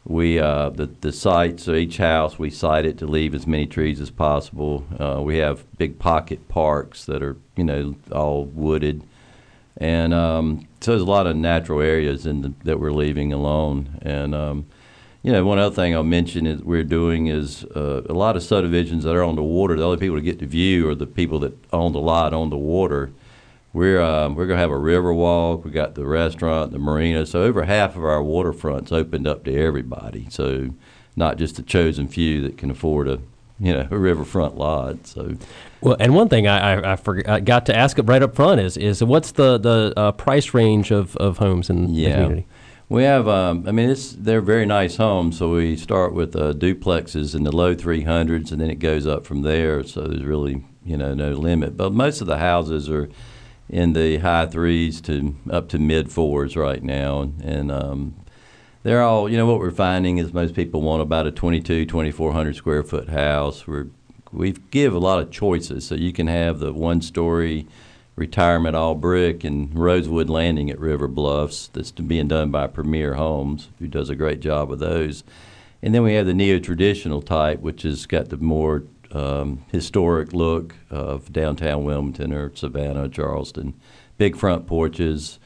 we 0.07 0.39
uh, 0.39 0.69
the 0.69 0.85
the 1.01 1.11
site 1.11 1.59
so 1.59 1.73
each 1.73 1.97
house 1.97 2.39
we 2.39 2.49
site 2.49 2.85
it 2.85 2.97
to 2.97 3.05
leave 3.05 3.35
as 3.35 3.45
many 3.45 3.65
trees 3.65 3.99
as 3.99 4.09
possible. 4.09 4.85
Uh, 4.97 5.21
we 5.21 5.37
have 5.37 5.65
big 5.77 5.99
pocket 5.99 6.47
parks 6.47 7.05
that 7.05 7.21
are 7.21 7.35
you 7.57 7.63
know 7.63 7.95
all 8.11 8.45
wooded, 8.45 9.03
and 9.75 10.13
um, 10.13 10.65
so 10.79 10.91
there's 10.91 11.01
a 11.01 11.05
lot 11.05 11.27
of 11.27 11.35
natural 11.35 11.81
areas 11.81 12.25
in 12.25 12.41
the, 12.41 12.53
that 12.63 12.79
we're 12.79 12.91
leaving 12.91 13.33
alone. 13.33 13.99
And 14.01 14.33
um, 14.33 14.65
you 15.23 15.33
know 15.33 15.43
one 15.45 15.59
other 15.59 15.75
thing 15.75 15.93
I'll 15.93 16.03
mention 16.03 16.47
is 16.47 16.61
we're 16.61 16.85
doing 16.85 17.27
is 17.27 17.65
uh, 17.65 18.03
a 18.07 18.13
lot 18.13 18.37
of 18.37 18.43
subdivisions 18.43 19.03
that 19.03 19.13
are 19.13 19.23
on 19.23 19.35
the 19.35 19.43
water. 19.43 19.75
The 19.75 19.83
only 19.83 19.97
people 19.97 20.15
to 20.15 20.21
get 20.21 20.39
to 20.39 20.47
view 20.47 20.89
are 20.89 20.95
the 20.95 21.05
people 21.05 21.39
that 21.39 21.57
own 21.73 21.91
the 21.91 21.99
lot 21.99 22.33
on 22.33 22.49
the 22.49 22.57
water. 22.57 23.11
We're 23.77 24.01
um, 24.01 24.33
we're 24.33 24.47
gonna 24.47 24.59
have 24.59 24.71
a 24.71 24.77
river 24.77 25.13
walk. 25.13 25.63
We 25.63 25.69
got 25.69 25.93
the 25.93 26.07
restaurant, 26.07 26.71
the 26.71 26.79
marina. 26.79 27.27
So 27.27 27.43
over 27.43 27.63
half 27.63 27.95
of 27.95 28.03
our 28.03 28.21
waterfronts 28.21 28.91
opened 28.91 29.27
up 29.27 29.43
to 29.43 29.55
everybody. 29.55 30.25
So 30.31 30.71
not 31.15 31.37
just 31.37 31.57
the 31.57 31.61
chosen 31.61 32.07
few 32.07 32.41
that 32.41 32.57
can 32.57 32.71
afford 32.71 33.07
a 33.07 33.19
you 33.59 33.73
know 33.73 33.87
a 33.91 33.97
riverfront 33.97 34.57
lot. 34.57 35.05
So 35.05 35.35
Well, 35.79 35.95
and 35.99 36.15
one 36.15 36.27
thing 36.27 36.47
I, 36.47 36.73
I, 36.73 36.93
I 36.93 36.95
forgot 36.95 37.45
got 37.45 37.67
to 37.67 37.75
ask 37.75 37.99
right 38.01 38.23
up 38.23 38.35
front 38.35 38.61
is 38.61 38.77
is 38.77 39.03
what's 39.03 39.33
the 39.33 39.59
the 39.59 39.93
uh, 39.95 40.11
price 40.11 40.55
range 40.55 40.89
of, 40.89 41.15
of 41.17 41.37
homes 41.37 41.69
in 41.69 41.93
the 41.93 42.11
community? 42.11 42.47
we 42.89 43.03
have. 43.03 43.27
Um, 43.27 43.63
I 43.67 43.71
mean, 43.71 43.91
it's 43.91 44.13
they're 44.13 44.41
very 44.41 44.65
nice 44.65 44.97
homes. 44.97 45.37
So 45.37 45.51
we 45.51 45.75
start 45.75 46.13
with 46.13 46.35
uh, 46.35 46.53
duplexes 46.53 47.35
in 47.35 47.43
the 47.43 47.55
low 47.55 47.75
three 47.75 48.01
hundreds, 48.01 48.51
and 48.51 48.59
then 48.59 48.71
it 48.71 48.79
goes 48.79 49.05
up 49.05 49.23
from 49.27 49.43
there. 49.43 49.83
So 49.83 50.01
there's 50.01 50.23
really 50.23 50.65
you 50.83 50.97
know 50.97 51.13
no 51.13 51.33
limit. 51.33 51.77
But 51.77 51.93
most 51.93 52.21
of 52.21 52.27
the 52.27 52.39
houses 52.39 52.89
are 52.89 53.07
in 53.69 53.93
the 53.93 54.17
high 54.17 54.45
threes 54.45 55.01
to 55.01 55.35
up 55.49 55.69
to 55.69 55.79
mid 55.79 56.11
fours 56.11 56.55
right 56.55 56.83
now, 56.83 57.31
and, 57.43 57.71
um, 57.71 58.15
they're 58.83 59.03
all. 59.03 59.27
You 59.27 59.35
know 59.35 59.45
what 59.45 59.59
we're 59.59 59.71
finding 59.71 60.17
is 60.17 60.33
most 60.33 60.55
people 60.55 60.81
want 60.81 61.01
about 61.01 61.27
a 61.27 61.31
22, 61.31 61.85
2400 61.85 62.55
square 62.55 62.83
foot 62.83 63.09
house. 63.09 63.67
We're 63.67 63.87
we 64.31 64.53
give 64.71 64.93
a 64.93 64.99
lot 64.99 65.19
of 65.19 65.31
choices, 65.31 65.85
so 65.85 65.95
you 65.95 66.13
can 66.13 66.27
have 66.27 66.59
the 66.59 66.71
one 66.71 67.01
story 67.01 67.67
retirement 68.15 68.75
all 68.75 68.95
brick 68.95 69.43
and 69.43 69.77
Rosewood 69.77 70.29
Landing 70.29 70.69
at 70.69 70.79
River 70.79 71.07
Bluffs 71.07 71.67
that's 71.67 71.91
being 71.91 72.27
done 72.27 72.49
by 72.49 72.67
Premier 72.67 73.15
Homes, 73.15 73.69
who 73.79 73.87
does 73.87 74.09
a 74.09 74.15
great 74.15 74.39
job 74.39 74.69
with 74.69 74.79
those. 74.79 75.23
And 75.83 75.93
then 75.93 76.01
we 76.01 76.15
have 76.15 76.25
the 76.25 76.33
neo 76.33 76.57
traditional 76.57 77.21
type, 77.21 77.59
which 77.59 77.83
has 77.83 78.05
got 78.05 78.29
the 78.29 78.37
more 78.37 78.83
um, 79.11 79.65
historic 79.71 80.33
look 80.33 80.75
of 80.89 81.31
downtown 81.31 81.83
Wilmington 81.83 82.33
or 82.33 82.55
Savannah, 82.55 83.09
Charleston. 83.09 83.73
Big 84.17 84.35
front 84.35 84.67
porches. 84.67 85.39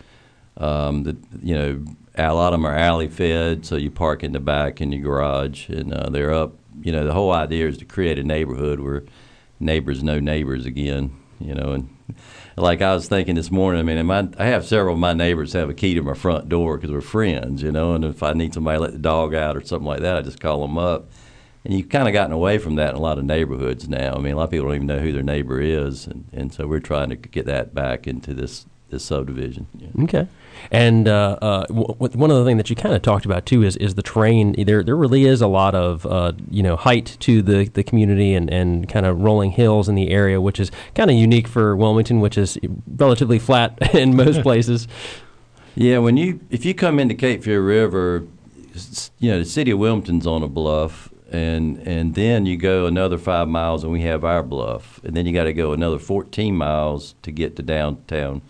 Um, 0.58 1.04
the, 1.04 1.18
you 1.42 1.56
know, 1.56 1.86
a 2.16 2.34
lot 2.34 2.54
of 2.54 2.60
them 2.60 2.66
are 2.66 2.76
alley 2.76 3.08
fed, 3.08 3.66
so 3.66 3.76
you 3.76 3.90
park 3.90 4.24
in 4.24 4.34
the 4.34 4.40
back 4.40 4.82
in 4.82 4.92
your 4.92 5.02
garage, 5.02 5.70
and 5.70 5.94
uh, 5.94 6.10
they're 6.10 6.34
up. 6.34 6.54
You 6.82 6.92
know, 6.92 7.06
the 7.06 7.14
whole 7.14 7.32
idea 7.32 7.68
is 7.68 7.78
to 7.80 7.86
create 7.86 8.20
a 8.20 8.24
neighborhood 8.24 8.80
where 8.80 9.04
neighbors 9.60 10.04
know 10.04 10.20
neighbors 10.20 10.66
again. 10.66 11.16
You 11.40 11.56
know, 11.56 11.72
and 11.72 11.90
like 12.58 12.82
I 12.82 12.94
was 12.94 13.08
thinking 13.08 13.36
this 13.36 13.52
morning, 13.52 13.80
I 13.80 13.84
mean, 13.84 14.06
my, 14.06 14.28
I 14.38 14.46
have 14.46 14.66
several 14.66 14.94
of 14.94 15.00
my 15.00 15.14
neighbors 15.14 15.54
have 15.54 15.70
a 15.70 15.74
key 15.74 15.94
to 15.96 16.02
my 16.02 16.14
front 16.14 16.50
door 16.50 16.78
because 16.78 16.92
we're 16.92 17.02
friends, 17.02 17.64
you 17.64 17.72
know, 17.72 17.94
and 17.94 18.06
if 18.06 18.22
I 18.24 18.34
need 18.34 18.54
somebody 18.54 18.78
to 18.78 18.82
let 18.82 18.92
the 18.92 19.00
dog 19.00 19.34
out 19.34 19.58
or 19.58 19.64
something 19.64 19.88
like 19.88 20.02
that, 20.02 20.18
I 20.18 20.22
just 20.22 20.40
call 20.40 20.62
them 20.62 20.78
up. 20.78 21.10
And 21.64 21.74
you've 21.74 21.90
kind 21.90 22.08
of 22.08 22.14
gotten 22.14 22.32
away 22.32 22.58
from 22.58 22.76
that 22.76 22.92
in 22.92 22.96
a 22.96 23.02
lot 23.02 23.20
of 23.20 23.24
neighborhoods 23.24 23.88
now. 23.88 24.16
I 24.16 24.20
mean, 24.20 24.34
a 24.34 24.36
lot 24.36 24.46
of 24.46 24.52
people 24.52 24.68
don't 24.68 24.76
even 24.76 24.88
know 24.88 25.00
who 25.00 25.12
their 25.12 25.22
neighbor 25.22 25.62
is, 25.62 26.08
and, 26.08 26.26
and 26.34 26.52
so 26.54 26.66
we're 26.66 26.80
trying 26.80 27.10
to 27.10 27.16
get 27.16 27.46
that 27.46 27.76
back 27.76 28.08
into 28.08 28.34
this 28.34 28.66
this 28.92 29.04
subdivision. 29.06 29.68
Yeah. 29.78 30.04
Okay. 30.04 30.28
And 30.70 31.08
uh, 31.08 31.38
uh, 31.42 31.66
w- 31.68 31.96
one 31.98 32.30
other 32.30 32.46
thing 32.46 32.58
that 32.58 32.70
you 32.70 32.76
kind 32.76 32.94
of 32.94 33.02
talked 33.02 33.26
about 33.26 33.46
too 33.46 33.64
is, 33.64 33.76
is 33.78 33.96
the 33.96 34.04
terrain. 34.04 34.54
There, 34.66 34.84
there 34.84 34.96
really 34.96 35.26
is 35.26 35.42
a 35.42 35.48
lot 35.48 35.74
of 35.74 36.06
uh, 36.06 36.34
you 36.52 36.62
know 36.62 36.76
height 36.76 37.18
to 37.22 37.42
the, 37.42 37.68
the 37.70 37.84
community 37.84 38.36
and, 38.36 38.52
and 38.52 38.88
kind 38.88 39.06
of 39.06 39.22
rolling 39.22 39.52
hills 39.52 39.90
in 39.90 39.96
the 39.96 40.12
area, 40.12 40.40
which 40.40 40.60
is 40.60 40.72
kind 40.94 41.10
of 41.10 41.18
unique 41.18 41.48
for 41.48 41.76
Wilmington, 41.76 42.20
which 42.20 42.38
is 42.38 42.60
relatively 42.96 43.40
flat 43.40 43.78
in 43.96 44.16
most 44.16 44.42
places. 44.44 44.88
Yeah, 45.74 46.00
when 46.00 46.18
you 46.18 46.42
if 46.50 46.66
you 46.66 46.74
come 46.74 47.00
into 47.00 47.16
Cape 47.16 47.44
Fear 47.44 47.62
River, 47.62 48.28
you 49.20 49.32
know 49.32 49.40
the 49.40 49.46
city 49.46 49.72
of 49.72 49.80
Wilmington's 49.80 50.28
on 50.28 50.44
a 50.44 50.48
bluff, 50.48 51.10
and 51.32 51.78
and 51.88 52.14
then 52.14 52.46
you 52.46 52.58
go 52.58 52.86
another 52.86 53.18
five 53.18 53.48
miles, 53.48 53.84
and 53.84 53.92
we 53.92 54.02
have 54.02 54.24
our 54.24 54.44
bluff, 54.44 55.00
and 55.04 55.16
then 55.16 55.26
you 55.26 55.34
got 55.34 55.46
to 55.46 55.54
go 55.54 55.72
another 55.72 55.98
14 55.98 56.56
miles 56.56 57.16
to 57.22 57.32
get 57.32 57.56
to 57.56 57.64
downtown 57.64 58.42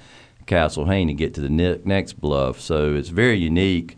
Castle 0.47 0.85
Hayne 0.85 1.07
to 1.07 1.13
get 1.13 1.33
to 1.35 1.41
the 1.41 1.49
ne- 1.49 1.79
next 1.85 2.13
bluff. 2.19 2.59
So 2.59 2.95
it's 2.95 3.09
very 3.09 3.37
unique. 3.37 3.97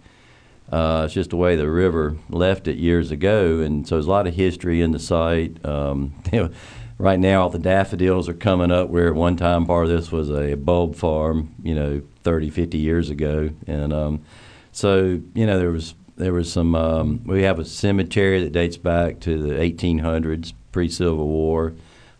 Uh, 0.71 1.03
it's 1.05 1.13
just 1.13 1.29
the 1.29 1.37
way 1.37 1.55
the 1.55 1.69
river 1.69 2.17
left 2.29 2.67
it 2.67 2.77
years 2.77 3.09
ago, 3.09 3.59
and 3.59 3.87
so 3.87 3.95
there's 3.95 4.07
a 4.07 4.09
lot 4.09 4.27
of 4.27 4.35
history 4.35 4.81
in 4.81 4.91
the 4.91 4.99
site. 4.99 5.63
Um, 5.65 6.13
right 6.97 7.19
now, 7.19 7.43
all 7.43 7.49
the 7.49 7.59
daffodils 7.59 8.27
are 8.27 8.33
coming 8.33 8.71
up. 8.71 8.89
Where 8.89 9.07
at 9.07 9.15
one 9.15 9.37
time, 9.37 9.65
part 9.65 9.85
of 9.85 9.91
this 9.91 10.11
was 10.11 10.29
a 10.29 10.55
bulb 10.55 10.95
farm, 10.95 11.53
you 11.63 11.75
know, 11.75 12.01
30, 12.23 12.49
50 12.49 12.77
years 12.77 13.09
ago, 13.09 13.51
and 13.65 13.93
um, 13.93 14.23
so 14.71 15.21
you 15.33 15.45
know 15.45 15.57
there 15.57 15.71
was 15.71 15.95
there 16.15 16.33
was 16.33 16.51
some. 16.51 16.75
Um, 16.75 17.21
we 17.25 17.43
have 17.43 17.59
a 17.59 17.65
cemetery 17.65 18.43
that 18.43 18.51
dates 18.51 18.77
back 18.77 19.19
to 19.21 19.41
the 19.41 19.53
1800s, 19.55 20.53
pre-Civil 20.71 21.27
War, 21.27 21.73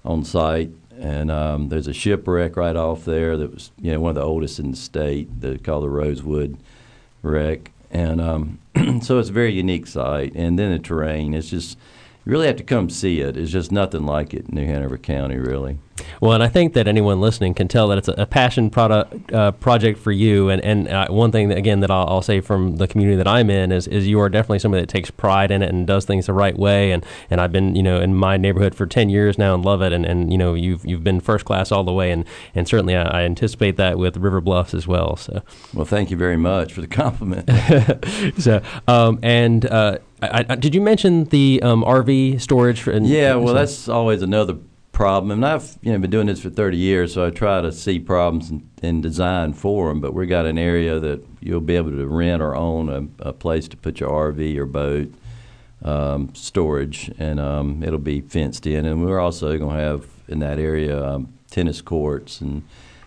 on 0.03 0.23
site, 0.23 0.71
and 0.99 1.31
um, 1.31 1.69
there's 1.69 1.87
a 1.87 1.93
shipwreck 1.93 2.57
right 2.57 2.75
off 2.75 3.05
there 3.05 3.37
that 3.37 3.53
was 3.53 3.71
you 3.79 3.91
know 3.91 3.99
one 3.99 4.09
of 4.09 4.15
the 4.15 4.21
oldest 4.21 4.59
in 4.59 4.71
the 4.71 4.77
state. 4.77 5.41
They 5.41 5.57
called 5.57 5.83
the 5.83 5.89
Rosewood 5.89 6.57
wreck, 7.21 7.71
and 7.91 8.19
um, 8.19 8.59
so 9.01 9.19
it's 9.19 9.29
a 9.29 9.33
very 9.33 9.53
unique 9.53 9.87
site. 9.87 10.33
And 10.35 10.57
then 10.57 10.71
the 10.71 10.79
terrain, 10.79 11.33
it's 11.33 11.49
just 11.49 11.77
you 12.25 12.31
really 12.31 12.47
have 12.47 12.55
to 12.57 12.63
come 12.63 12.89
see 12.89 13.19
it. 13.19 13.35
It's 13.35 13.51
just 13.51 13.71
nothing 13.71 14.05
like 14.05 14.33
it 14.33 14.47
in 14.47 14.55
New 14.55 14.65
Hanover 14.65 14.97
County, 14.97 15.37
really. 15.37 15.77
Well, 16.21 16.31
and 16.31 16.41
I 16.41 16.47
think 16.47 16.73
that 16.73 16.87
anyone 16.87 17.21
listening 17.21 17.53
can 17.53 17.67
tell 17.67 17.87
that 17.89 17.97
it's 17.97 18.07
a, 18.07 18.25
passion 18.25 18.69
product 18.69 19.31
uh, 19.31 19.51
project 19.51 19.99
for 19.99 20.11
you. 20.11 20.49
And 20.49 20.63
and 20.63 20.87
uh, 20.87 21.07
one 21.09 21.31
thing 21.31 21.49
that, 21.49 21.57
again 21.57 21.81
that 21.81 21.91
I'll, 21.91 22.07
I'll, 22.07 22.21
say 22.21 22.41
from 22.41 22.77
the 22.77 22.87
community 22.87 23.17
that 23.17 23.27
I'm 23.27 23.49
in 23.49 23.71
is 23.71 23.87
is 23.87 24.07
you 24.07 24.19
are 24.19 24.29
definitely 24.29 24.59
somebody 24.59 24.81
that 24.81 24.89
takes 24.89 25.11
pride 25.11 25.51
in 25.51 25.61
it 25.61 25.69
and 25.69 25.85
does 25.85 26.05
things 26.05 26.25
the 26.25 26.33
right 26.33 26.57
way. 26.57 26.91
And 26.91 27.05
and 27.29 27.39
I've 27.39 27.51
been 27.51 27.75
you 27.75 27.83
know 27.83 28.01
in 28.01 28.15
my 28.15 28.37
neighborhood 28.37 28.73
for 28.73 28.87
ten 28.87 29.09
years 29.09 29.37
now 29.37 29.53
and 29.53 29.63
love 29.63 29.81
it. 29.81 29.93
And, 29.93 30.05
and 30.05 30.31
you 30.31 30.37
know 30.37 30.55
you've 30.55 30.83
you've 30.85 31.03
been 31.03 31.19
first 31.19 31.45
class 31.45 31.71
all 31.71 31.83
the 31.83 31.93
way. 31.93 32.11
And 32.11 32.25
and 32.55 32.67
certainly 32.67 32.95
I, 32.95 33.21
I 33.21 33.23
anticipate 33.23 33.77
that 33.77 33.99
with 33.99 34.17
River 34.17 34.41
Bluffs 34.41 34.73
as 34.73 34.87
well. 34.87 35.15
So 35.15 35.43
well, 35.73 35.85
thank 35.85 36.09
you 36.09 36.17
very 36.17 36.37
much 36.37 36.73
for 36.73 36.81
the 36.81 36.87
compliment. 37.03 37.49
so 38.41 38.63
um, 38.87 39.19
and. 39.21 39.65
Uh, 39.65 39.99
I, 40.27 40.45
I, 40.49 40.55
did 40.55 40.73
you 40.75 40.81
mention 40.81 41.25
the 41.25 41.61
um, 41.63 41.83
RV 41.83 42.41
storage? 42.41 42.81
For, 42.81 42.95
yeah, 42.97 43.35
well, 43.35 43.53
that's 43.53 43.89
always 43.89 44.21
another 44.21 44.57
problem. 44.91 45.31
And 45.31 45.45
I've 45.45 45.77
you 45.81 45.91
know 45.91 45.99
been 45.99 46.11
doing 46.11 46.27
this 46.27 46.41
for 46.41 46.49
30 46.49 46.77
years, 46.77 47.13
so 47.13 47.25
I 47.25 47.29
try 47.29 47.61
to 47.61 47.71
see 47.71 47.99
problems 47.99 48.49
and, 48.49 48.69
and 48.81 49.03
design 49.03 49.53
for 49.53 49.89
them. 49.89 49.99
But 49.99 50.13
we've 50.13 50.29
got 50.29 50.45
an 50.45 50.57
area 50.57 50.99
that 50.99 51.25
you'll 51.41 51.61
be 51.61 51.75
able 51.75 51.91
to 51.91 52.07
rent 52.07 52.41
or 52.41 52.55
own 52.55 52.89
a, 53.19 53.29
a 53.29 53.33
place 53.33 53.67
to 53.69 53.77
put 53.77 53.99
your 53.99 54.09
RV 54.09 54.57
or 54.57 54.65
boat 54.65 55.13
um, 55.83 56.33
storage, 56.33 57.11
and 57.19 57.39
um, 57.39 57.83
it'll 57.83 57.99
be 57.99 58.21
fenced 58.21 58.65
in. 58.65 58.85
And 58.85 59.03
we're 59.03 59.19
also 59.19 59.57
going 59.57 59.75
to 59.75 59.83
have 59.83 60.07
in 60.27 60.39
that 60.39 60.57
area 60.57 61.03
um, 61.05 61.33
tennis 61.49 61.81
courts 61.81 62.39
and 62.39 62.63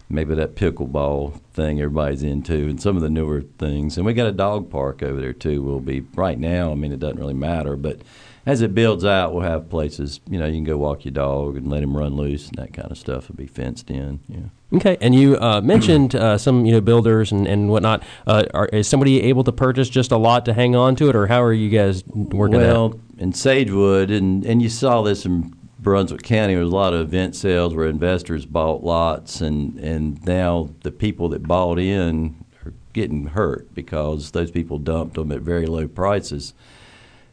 maybe 0.09 0.35
that 0.35 0.55
pickleball 0.55 1.41
thing 1.53 1.81
everybody's 1.81 2.23
into, 2.23 2.55
and 2.55 2.81
some 2.81 2.97
of 2.97 3.03
the 3.03 3.11
newer 3.11 3.43
things. 3.59 3.97
And 3.97 4.07
we 4.07 4.15
got 4.15 4.27
a 4.27 4.33
dog 4.33 4.71
park 4.71 5.03
over 5.03 5.21
there 5.21 5.33
too. 5.33 5.63
We'll 5.63 5.81
be 5.81 6.01
right 6.15 6.39
now. 6.39 6.73
I 6.73 6.75
mean, 6.75 6.93
it 6.93 7.01
doesn't 7.01 7.19
really 7.19 7.35
matter, 7.35 7.77
but 7.77 8.01
as 8.47 8.63
it 8.63 8.75
builds 8.75 9.05
out, 9.05 9.35
we'll 9.35 9.43
have 9.43 9.69
places. 9.69 10.21
You 10.31 10.39
know, 10.39 10.47
you 10.47 10.55
can 10.55 10.65
go 10.65 10.77
walk 10.77 11.05
your 11.05 11.13
dog 11.13 11.57
and 11.57 11.69
let 11.69 11.83
him 11.83 11.97
run 11.97 12.15
loose, 12.15 12.49
and 12.49 12.57
that 12.59 12.73
kind 12.73 12.91
of 12.91 12.97
stuff 12.97 13.29
will 13.29 13.35
be 13.35 13.49
fenced 13.49 13.91
in. 13.91 14.21
Yeah. 14.29 14.77
Okay, 14.77 14.97
and 15.01 15.15
you 15.15 15.37
uh, 15.39 15.61
mentioned 15.61 16.15
uh, 16.15 16.39
some 16.39 16.65
you 16.65 16.73
know 16.73 16.81
builders 16.81 17.33
and, 17.33 17.47
and 17.47 17.69
whatnot. 17.69 18.05
Uh, 18.27 18.45
are, 18.55 18.67
is 18.67 18.87
somebody 18.87 19.23
able 19.23 19.43
to 19.45 19.53
purchase 19.53 19.89
just 19.89 20.13
a 20.13 20.17
lot 20.17 20.45
to 20.45 20.53
hang 20.53 20.77
on 20.77 20.95
to 20.97 21.09
it, 21.09 21.17
or 21.17 21.27
how 21.27 21.43
are 21.43 21.53
you 21.53 21.71
guys 21.71 22.05
working? 22.07 22.59
Well, 22.59 23.01
in 23.19 23.33
Sagewood, 23.33 24.17
and 24.17 24.45
and 24.45 24.63
you 24.63 24.69
saw 24.69 25.03
this 25.03 25.27
in 25.27 25.53
Brunswick 25.87 26.25
County, 26.25 26.55
there 26.55 26.65
was 26.65 26.73
a 26.73 26.75
lot 26.75 26.95
of 26.95 27.01
event 27.01 27.37
sales 27.37 27.73
where 27.73 27.87
investors 27.87 28.45
bought 28.45 28.83
lots, 28.83 29.41
and 29.41 29.79
and 29.79 30.21
now 30.27 30.71
the 30.83 30.91
people 30.91 31.29
that 31.29 31.47
bought 31.47 31.79
in 31.79 32.45
are 32.65 32.73
getting 32.93 33.27
hurt 33.27 33.73
because 33.73 34.33
those 34.33 34.51
people 34.51 34.81
dumped 34.81 35.15
them 35.15 35.31
at 35.31 35.43
very 35.43 35.65
low 35.65 35.87
prices 35.87 36.55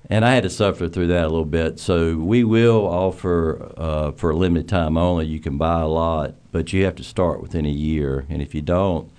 and 0.09 0.25
I 0.25 0.33
had 0.33 0.43
to 0.43 0.49
suffer 0.49 0.89
through 0.89 1.07
that 1.07 1.23
a 1.23 1.29
little 1.29 1.45
bit. 1.45 1.79
So 1.79 2.17
we 2.17 2.43
will 2.43 2.85
offer 2.85 3.73
uh, 3.77 4.11
for 4.11 4.31
a 4.31 4.35
limited 4.35 4.67
time 4.67 4.97
only. 4.97 5.25
You 5.25 5.39
can 5.39 5.57
buy 5.57 5.81
a 5.81 5.87
lot, 5.87 6.35
but 6.51 6.73
you 6.73 6.83
have 6.85 6.95
to 6.95 7.03
start 7.03 7.41
within 7.41 7.65
a 7.65 7.69
year. 7.69 8.25
And 8.29 8.41
if 8.41 8.53
you 8.53 8.61
don't, 8.61 9.09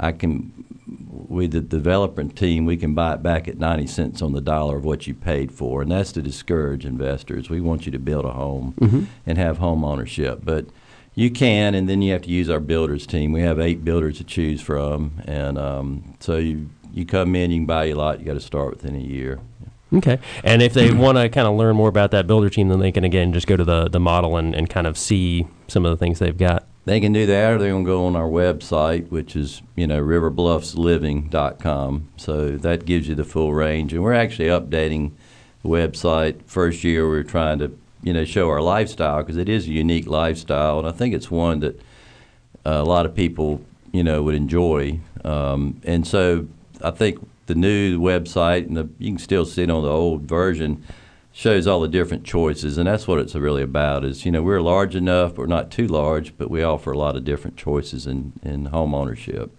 I 0.00 0.12
can 0.12 0.52
with 1.28 1.52
the 1.52 1.60
development 1.60 2.36
team 2.36 2.64
we 2.64 2.76
can 2.76 2.94
buy 2.94 3.14
it 3.14 3.22
back 3.22 3.46
at 3.46 3.56
90 3.56 3.86
cents 3.86 4.22
on 4.22 4.32
the 4.32 4.40
dollar 4.40 4.76
of 4.78 4.84
what 4.84 5.06
you 5.06 5.14
paid 5.14 5.52
for 5.52 5.82
and 5.82 5.90
that's 5.92 6.10
to 6.12 6.22
discourage 6.22 6.84
investors 6.84 7.48
we 7.48 7.60
want 7.60 7.86
you 7.86 7.92
to 7.92 7.98
build 7.98 8.24
a 8.24 8.32
home 8.32 8.74
mm-hmm. 8.80 9.04
and 9.26 9.38
have 9.38 9.58
home 9.58 9.84
ownership 9.84 10.40
but 10.42 10.66
you 11.14 11.30
can 11.30 11.74
and 11.74 11.88
then 11.88 12.02
you 12.02 12.12
have 12.12 12.22
to 12.22 12.30
use 12.30 12.50
our 12.50 12.58
builders 12.58 13.06
team 13.06 13.30
we 13.30 13.42
have 13.42 13.60
eight 13.60 13.84
builders 13.84 14.18
to 14.18 14.24
choose 14.24 14.60
from 14.60 15.22
and 15.26 15.56
um, 15.56 16.14
so 16.18 16.36
you 16.36 16.68
you 16.92 17.06
come 17.06 17.36
in 17.36 17.52
you 17.52 17.58
can 17.58 17.66
buy 17.66 17.84
a 17.84 17.94
lot 17.94 18.18
you 18.18 18.26
got 18.26 18.34
to 18.34 18.40
start 18.40 18.70
within 18.70 18.96
a 18.96 18.98
year 18.98 19.38
Okay. 19.92 20.20
And 20.44 20.62
if 20.62 20.72
they 20.72 20.92
want 20.92 21.18
to 21.18 21.28
kind 21.28 21.48
of 21.48 21.56
learn 21.56 21.74
more 21.74 21.88
about 21.88 22.12
that 22.12 22.26
builder 22.26 22.48
team, 22.48 22.68
then 22.68 22.78
they 22.78 22.92
can 22.92 23.04
again 23.04 23.32
just 23.32 23.46
go 23.46 23.56
to 23.56 23.64
the, 23.64 23.88
the 23.88 23.98
model 23.98 24.36
and, 24.36 24.54
and 24.54 24.70
kind 24.70 24.86
of 24.86 24.96
see 24.96 25.46
some 25.66 25.84
of 25.84 25.90
the 25.90 25.96
things 25.96 26.20
they've 26.20 26.36
got. 26.36 26.66
They 26.86 27.00
can 27.00 27.12
do 27.12 27.26
that, 27.26 27.52
or 27.52 27.58
they 27.58 27.68
can 27.68 27.84
go 27.84 28.06
on 28.06 28.16
our 28.16 28.28
website, 28.28 29.10
which 29.10 29.36
is 29.36 29.60
you 29.76 29.86
know 29.86 30.02
riverbluffsliving.com. 30.02 32.08
So 32.16 32.56
that 32.56 32.86
gives 32.86 33.08
you 33.08 33.14
the 33.14 33.24
full 33.24 33.52
range, 33.52 33.92
and 33.92 34.02
we're 34.02 34.14
actually 34.14 34.48
updating 34.48 35.12
the 35.62 35.68
website. 35.68 36.42
First 36.46 36.82
year, 36.82 37.06
we 37.08 37.18
are 37.18 37.24
trying 37.24 37.58
to 37.58 37.76
you 38.02 38.14
know 38.14 38.24
show 38.24 38.48
our 38.48 38.62
lifestyle 38.62 39.22
because 39.22 39.36
it 39.36 39.48
is 39.48 39.66
a 39.66 39.72
unique 39.72 40.06
lifestyle, 40.06 40.78
and 40.78 40.88
I 40.88 40.92
think 40.92 41.14
it's 41.14 41.30
one 41.30 41.60
that 41.60 41.78
uh, 42.64 42.70
a 42.70 42.84
lot 42.84 43.06
of 43.06 43.14
people 43.14 43.60
you 43.92 44.02
know 44.02 44.22
would 44.22 44.34
enjoy. 44.34 45.00
Um, 45.24 45.80
and 45.84 46.06
so 46.06 46.46
I 46.82 46.92
think 46.92 47.18
the 47.46 47.54
new 47.54 48.00
website, 48.00 48.66
and 48.66 48.76
the, 48.76 48.88
you 48.98 49.10
can 49.10 49.18
still 49.18 49.44
see 49.44 49.64
it 49.64 49.70
on 49.70 49.82
the 49.82 49.90
old 49.90 50.22
version, 50.22 50.82
shows 51.40 51.66
all 51.66 51.80
the 51.80 51.88
different 51.88 52.22
choices, 52.22 52.76
and 52.76 52.86
that's 52.86 53.08
what 53.08 53.18
it's 53.18 53.34
really 53.34 53.62
about. 53.62 54.04
Is 54.04 54.26
you 54.26 54.30
know 54.30 54.42
we're 54.42 54.60
large 54.60 54.94
enough, 54.94 55.38
we're 55.38 55.46
not 55.46 55.70
too 55.70 55.86
large, 55.86 56.36
but 56.36 56.50
we 56.50 56.62
offer 56.62 56.92
a 56.92 56.98
lot 56.98 57.16
of 57.16 57.24
different 57.24 57.56
choices 57.56 58.06
in 58.06 58.34
in 58.42 58.66
home 58.66 58.94
ownership. 58.94 59.50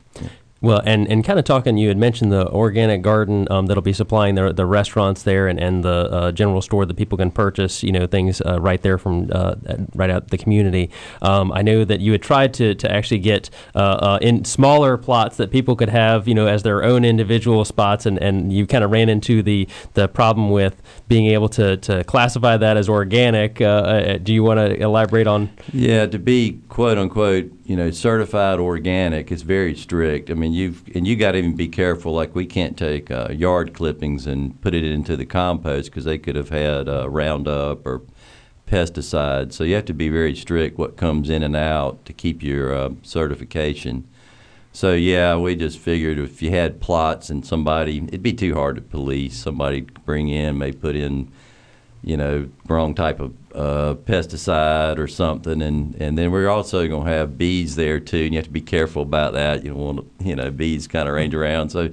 Well, 0.62 0.80
and, 0.86 1.08
and 1.08 1.24
kind 1.24 1.40
of 1.40 1.46
talking, 1.46 1.78
you 1.78 1.88
had 1.88 1.98
mentioned 1.98 2.32
the 2.32 2.48
organic 2.48 3.02
garden 3.02 3.48
um, 3.50 3.66
that'll 3.66 3.82
be 3.82 3.94
supplying 3.94 4.36
the, 4.36 4.54
the 4.54 4.68
restaurants 4.68 5.24
there 5.24 5.48
and, 5.48 5.60
and 5.60 5.84
the 5.84 5.90
uh, 5.90 6.32
general 6.32 6.62
store 6.62 6.86
that 6.86 6.96
people 6.96 7.18
can 7.18 7.32
purchase, 7.32 7.82
you 7.82 7.92
know, 7.92 8.06
things 8.06 8.42
uh, 8.42 8.62
right 8.62 8.80
there 8.84 9.00
from 9.00 9.32
uh, 9.32 9.56
right 9.96 10.12
out 10.12 10.28
the 10.28 10.38
community. 10.38 10.92
Um, 11.24 11.52
I 11.52 11.64
know 11.64 11.84
that 11.84 12.00
you 12.00 12.12
had 12.12 12.22
tried 12.22 12.54
to, 12.56 12.76
to 12.76 12.92
actually 12.92 13.18
get 13.18 13.50
uh, 13.74 13.80
uh, 13.80 14.20
in 14.22 14.46
smaller 14.46 14.98
plots 14.98 15.38
that 15.38 15.50
people 15.50 15.76
could 15.76 15.90
have, 15.90 16.28
you 16.28 16.36
know, 16.36 16.46
as 16.46 16.62
their 16.62 16.84
own 16.84 17.06
individual 17.06 17.66
spots, 17.66 18.06
and, 18.06 18.20
and 18.20 18.54
you 18.54 18.68
kind 18.68 18.84
of 18.84 18.92
ran 18.92 19.10
into 19.10 19.42
the, 19.42 19.68
the 19.96 20.08
problem 20.08 20.52
with 20.52 20.80
being 21.08 21.26
able 21.26 21.50
to, 21.50 21.78
to 21.78 22.04
classify 22.04 22.56
that 22.56 22.78
as 22.78 22.88
organic. 22.88 23.60
Uh, 23.60 24.20
do 24.20 24.32
you 24.32 24.44
want 24.44 24.60
to 24.60 24.80
elaborate 24.80 25.26
on? 25.26 25.50
Yeah, 25.74 26.06
to 26.06 26.20
be 26.20 26.62
quote 26.70 27.00
unquote 27.00 27.52
you 27.72 27.78
know, 27.78 27.90
certified 27.90 28.60
organic 28.60 29.32
is 29.32 29.44
very 29.44 29.74
strict. 29.76 30.30
I 30.30 30.34
mean, 30.34 30.52
you've 30.52 30.84
and 30.94 31.08
you 31.08 31.16
got 31.16 31.32
to 31.32 31.38
even 31.38 31.56
be 31.56 31.70
careful. 31.70 32.12
Like 32.12 32.36
we 32.36 32.46
can't 32.46 32.78
take 32.78 33.10
uh, 33.10 33.30
yard 33.32 33.74
clippings 33.74 34.28
and 34.28 34.60
put 34.60 34.74
it 34.74 34.84
into 34.84 35.16
the 35.16 35.26
compost 35.26 35.90
because 35.90 36.04
they 36.04 36.18
could 36.18 36.36
have 36.36 36.50
had 36.50 36.90
uh, 36.90 37.10
Roundup 37.10 37.88
or 37.88 38.02
pesticides. 38.68 39.54
So 39.54 39.64
you 39.64 39.76
have 39.76 39.86
to 39.86 39.94
be 39.94 40.10
very 40.10 40.36
strict 40.36 40.78
what 40.78 40.98
comes 40.98 41.30
in 41.30 41.44
and 41.44 41.56
out 41.56 42.04
to 42.08 42.12
keep 42.12 42.44
your 42.44 42.76
uh, 42.76 42.90
certification. 43.04 44.06
So 44.74 44.92
yeah, 44.92 45.38
we 45.38 45.56
just 45.56 45.80
figured 45.80 46.20
if 46.20 46.42
you 46.42 46.52
had 46.52 46.82
plots 46.82 47.30
and 47.30 47.46
somebody, 47.46 48.00
it'd 48.00 48.22
be 48.22 48.34
too 48.34 48.54
hard 48.54 48.76
to 48.76 48.82
police. 48.82 49.38
Somebody 49.38 49.80
bring 49.80 50.28
in 50.28 50.58
may 50.58 50.74
put 50.74 50.98
in 50.98 51.32
you 52.04 52.18
know, 52.18 52.50
wrong 52.68 52.96
type 52.96 53.20
of 53.20 53.34
uh, 53.54 53.96
pesticide 54.06 54.98
or 54.98 55.08
something, 55.08 55.62
and 55.62 55.96
and 55.96 56.18
then 56.18 56.32
we're 56.32 56.50
also 56.50 56.88
going 56.88 57.06
to 57.06 57.12
have 57.12 57.38
bees 57.38 57.76
there 57.76 58.00
too, 58.00 58.26
and 58.26 58.34
you 58.34 58.38
have 58.38 58.48
to 58.48 58.52
be 58.52 58.62
careful 58.62 59.04
about 59.04 59.34
that. 59.34 59.64
You 59.64 59.72
don't 59.72 59.80
want 59.80 60.20
to, 60.20 60.26
you 60.26 60.36
know 60.36 60.52
bees 60.52 60.88
kind 60.88 61.08
of 61.08 61.16
range 61.16 61.36
around, 61.36 61.70
so 61.70 61.90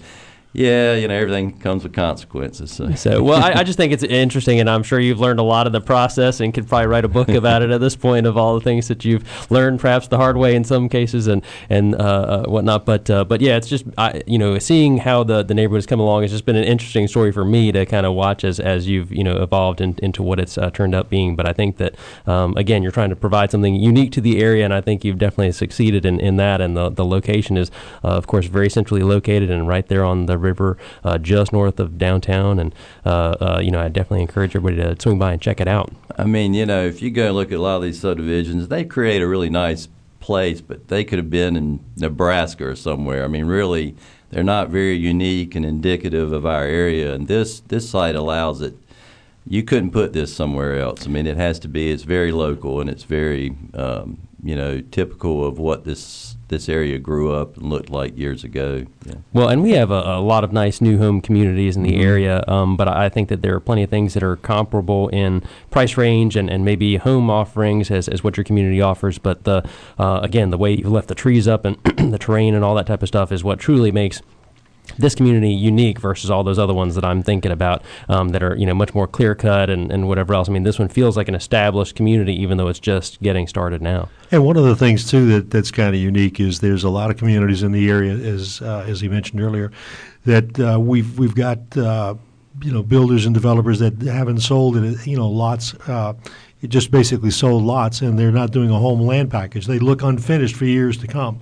yeah, 0.54 0.94
you 0.94 1.06
know, 1.08 1.14
everything 1.14 1.58
comes 1.58 1.82
with 1.82 1.92
consequences. 1.92 2.70
So, 2.70 2.90
so 2.94 3.22
well, 3.22 3.42
I, 3.42 3.60
I, 3.60 3.64
just 3.64 3.76
think 3.76 3.92
it's 3.92 4.02
interesting, 4.02 4.60
and 4.60 4.70
I'm 4.70 4.82
sure 4.82 4.98
you've 4.98 5.20
learned 5.20 5.40
a 5.40 5.42
lot 5.42 5.66
of 5.66 5.74
the 5.74 5.80
process 5.80 6.40
and 6.40 6.54
could 6.54 6.66
probably 6.66 6.86
write 6.86 7.04
a 7.04 7.08
book 7.08 7.28
about 7.28 7.60
it 7.60 7.70
at 7.70 7.80
this 7.80 7.94
point 7.94 8.26
of 8.26 8.38
all 8.38 8.54
the 8.54 8.62
things 8.62 8.88
that 8.88 9.04
you've 9.04 9.50
learned, 9.50 9.78
perhaps 9.78 10.08
the 10.08 10.16
hard 10.16 10.38
way 10.38 10.56
in 10.56 10.64
some 10.64 10.88
cases, 10.88 11.26
and 11.26 11.42
and 11.68 11.94
uh, 11.94 11.98
uh, 11.98 12.44
whatnot. 12.46 12.86
But 12.86 13.10
uh, 13.10 13.24
but 13.24 13.42
yeah, 13.42 13.56
it's 13.56 13.68
just 13.68 13.84
I, 13.98 14.22
you 14.26 14.38
know, 14.38 14.58
seeing 14.58 14.98
how 14.98 15.22
the 15.22 15.42
the 15.42 15.52
neighborhood 15.52 15.78
has 15.78 15.86
come 15.86 16.00
along 16.00 16.22
has 16.22 16.30
just 16.30 16.46
been 16.46 16.56
an 16.56 16.64
interesting 16.64 17.08
story 17.08 17.30
for 17.30 17.44
me 17.44 17.70
to 17.72 17.84
kind 17.84 18.06
of 18.06 18.14
watch 18.14 18.42
as 18.42 18.58
as 18.58 18.88
you've 18.88 19.12
you 19.12 19.22
know 19.22 19.42
evolved 19.42 19.82
in, 19.82 19.96
into 20.02 20.22
what 20.22 20.40
it's 20.40 20.56
uh, 20.56 20.70
turned 20.70 20.94
out 20.94 21.10
being. 21.10 21.36
But 21.36 21.46
I 21.46 21.52
think 21.52 21.76
that 21.76 21.94
um, 22.26 22.56
again, 22.56 22.82
you're 22.82 22.92
trying 22.92 23.10
to 23.10 23.16
provide 23.16 23.50
something 23.50 23.74
unique 23.74 24.12
to 24.12 24.22
the 24.22 24.42
area, 24.42 24.64
and 24.64 24.72
I 24.72 24.80
think 24.80 25.04
you've 25.04 25.18
definitely 25.18 25.52
succeeded 25.52 26.06
in, 26.06 26.18
in 26.18 26.36
that. 26.36 26.62
And 26.62 26.74
the 26.74 26.88
the 26.88 27.04
location 27.04 27.58
is, 27.58 27.70
uh, 28.02 28.08
of 28.08 28.26
course, 28.26 28.46
very 28.46 28.70
centrally 28.70 29.02
located 29.02 29.50
and 29.50 29.68
right 29.68 29.86
there 29.86 30.04
on 30.04 30.24
the 30.24 30.38
river 30.38 30.78
uh, 31.04 31.18
just 31.18 31.52
north 31.52 31.78
of 31.80 31.99
downtown. 31.99 32.59
And, 32.59 32.75
uh, 33.04 33.37
uh, 33.40 33.61
you 33.62 33.71
know, 33.71 33.80
I 33.80 33.88
definitely 33.88 34.23
encourage 34.23 34.57
everybody 34.57 34.76
to 34.76 35.00
swing 35.00 35.18
by 35.18 35.33
and 35.33 35.42
check 35.42 35.61
it 35.61 35.68
out. 35.68 35.92
I 36.16 36.25
mean, 36.25 36.54
you 36.54 36.66
know, 36.66 36.85
if 36.85 37.02
you 37.02 37.11
go 37.11 37.26
and 37.26 37.35
look 37.35 37.52
at 37.52 37.59
a 37.59 37.62
lot 37.62 37.76
of 37.76 37.83
these 37.83 38.00
subdivisions, 38.00 38.68
they 38.68 38.85
create 38.85 39.23
a 39.23 39.28
really 39.28 39.50
nice 39.50 39.88
place, 40.21 40.61
but 40.61 40.88
they 40.88 41.04
could 41.04 41.18
have 41.18 41.30
been 41.30 41.57
in 41.57 41.80
Nebraska 41.97 42.66
or 42.66 42.76
somewhere. 42.76 43.25
I 43.25 43.28
mean, 43.28 43.47
really, 43.47 43.97
they're 44.30 44.42
not 44.45 44.68
very 44.68 44.97
unique 44.97 45.54
and 45.54 45.64
indicative 45.64 46.33
of 46.33 46.45
our 46.45 46.64
area. 46.64 47.14
And 47.14 47.28
this, 47.28 47.61
this 47.61 47.88
site 47.88 48.14
allows 48.14 48.61
it 48.61 48.76
you 49.49 49.62
couldn't 49.62 49.92
put 49.92 50.12
this 50.12 50.35
somewhere 50.35 50.78
else. 50.78 51.07
I 51.07 51.09
mean, 51.09 51.26
it 51.26 51.38
has 51.38 51.59
to 51.61 51.68
be. 51.68 51.90
It's 51.90 52.02
very 52.02 52.33
local 52.33 52.80
and 52.80 52.90
it's 52.90 53.04
very, 53.04 53.57
um, 53.73 54.18
you 54.42 54.54
know, 54.54 54.83
typical 54.83 55.47
of 55.47 55.59
what 55.59 55.85
this 55.85 56.37
this 56.48 56.68
area 56.68 56.98
grew 56.98 57.32
up 57.32 57.56
and 57.56 57.70
looked 57.70 57.90
like 57.90 58.16
years 58.16 58.44
ago. 58.44 58.84
Yeah. 59.04 59.14
Well, 59.32 59.48
and 59.48 59.62
we 59.62 59.72
have 59.72 59.90
a, 59.90 60.02
a 60.02 60.20
lot 60.20 60.44
of 60.44 60.52
nice 60.52 60.80
new 60.80 60.98
home 60.98 61.20
communities 61.20 61.76
in 61.76 61.82
the 61.82 61.92
mm-hmm. 61.92 62.08
area, 62.08 62.44
um, 62.48 62.76
but 62.76 62.88
I 62.88 63.08
think 63.08 63.28
that 63.28 63.42
there 63.42 63.54
are 63.54 63.60
plenty 63.60 63.82
of 63.82 63.90
things 63.90 64.14
that 64.14 64.22
are 64.22 64.36
comparable 64.36 65.08
in 65.08 65.42
price 65.70 65.96
range 65.96 66.36
and, 66.36 66.50
and 66.50 66.64
maybe 66.64 66.96
home 66.96 67.30
offerings 67.30 67.90
as, 67.90 68.08
as 68.08 68.24
what 68.24 68.36
your 68.36 68.44
community 68.44 68.80
offers. 68.80 69.18
But 69.18 69.44
the 69.44 69.68
uh, 69.98 70.20
again, 70.22 70.50
the 70.50 70.58
way 70.58 70.72
you've 70.72 70.90
left 70.90 71.08
the 71.08 71.14
trees 71.14 71.46
up 71.46 71.64
and 71.64 71.76
the 72.12 72.18
terrain 72.18 72.54
and 72.54 72.64
all 72.64 72.74
that 72.74 72.86
type 72.86 73.02
of 73.02 73.08
stuff 73.08 73.30
is 73.30 73.44
what 73.44 73.58
truly 73.58 73.92
makes 73.92 74.22
this 74.97 75.14
community 75.14 75.50
unique 75.50 75.99
versus 75.99 76.30
all 76.30 76.42
those 76.42 76.59
other 76.59 76.75
ones 76.75 76.95
that 76.95 77.04
I'm 77.04 77.23
thinking 77.23 77.52
about 77.52 77.83
um, 78.09 78.30
that 78.30 78.42
are 78.42 78.57
you 78.57 78.66
know 78.66 78.75
much 78.75 78.95
more 78.95 79.07
clear 79.07 79.35
cut 79.35 79.71
and, 79.71 79.92
and 79.92 80.09
whatever 80.09 80.35
else. 80.35 80.49
I 80.49 80.52
mean, 80.52 80.62
this 80.62 80.78
one 80.78 80.88
feels 80.88 81.16
like 81.16 81.28
an 81.28 81.35
established 81.35 81.95
community, 81.95 82.35
even 82.40 82.57
though 82.59 82.68
it's 82.68 82.80
just 82.80 83.21
getting 83.23 83.47
started 83.47 83.83
now. 83.83 84.09
And 84.30 84.45
one 84.45 84.57
of 84.57 84.64
the 84.64 84.76
things 84.76 85.11
too 85.11 85.26
that, 85.26 85.50
that's 85.50 85.71
kind 85.71 85.95
of 85.95 86.00
unique 86.00 86.40
is 86.40 86.61
there's 86.61 86.85
a 86.85 86.90
lot 86.90 87.11
of 87.11 87.16
communities 87.16 87.62
in 87.62 87.73
the 87.73 87.90
area, 87.90 88.14
as 88.14 88.62
uh, 88.62 88.85
as 88.88 89.00
he 89.00 89.09
mentioned 89.09 89.40
earlier, 89.40 89.71
that 90.25 90.59
uh, 90.61 90.78
we've 90.80 91.18
we've 91.18 91.35
got 91.35 91.76
uh, 91.76 92.14
you 92.62 92.73
know 92.73 92.83
builders 92.83 93.26
and 93.26 93.35
developers 93.35 93.78
that 93.78 94.00
haven't 94.02 94.40
sold 94.40 94.76
it, 94.76 95.07
you 95.07 95.16
know 95.16 95.28
lots. 95.28 95.75
Uh, 95.88 96.14
it 96.61 96.71
just 96.71 96.90
basically 96.90 97.30
sold 97.30 97.62
lots, 97.62 98.00
and 98.00 98.18
they're 98.18 98.33
not 98.33 98.50
doing 98.50 98.71
a 98.71 98.78
home 98.78 99.00
land 99.00 99.30
package. 99.30 99.66
They 99.66 99.78
look 99.78 100.02
unfinished 100.02 100.57
for 100.57 100.64
years 100.64 100.97
to 100.99 101.07
come. 101.07 101.40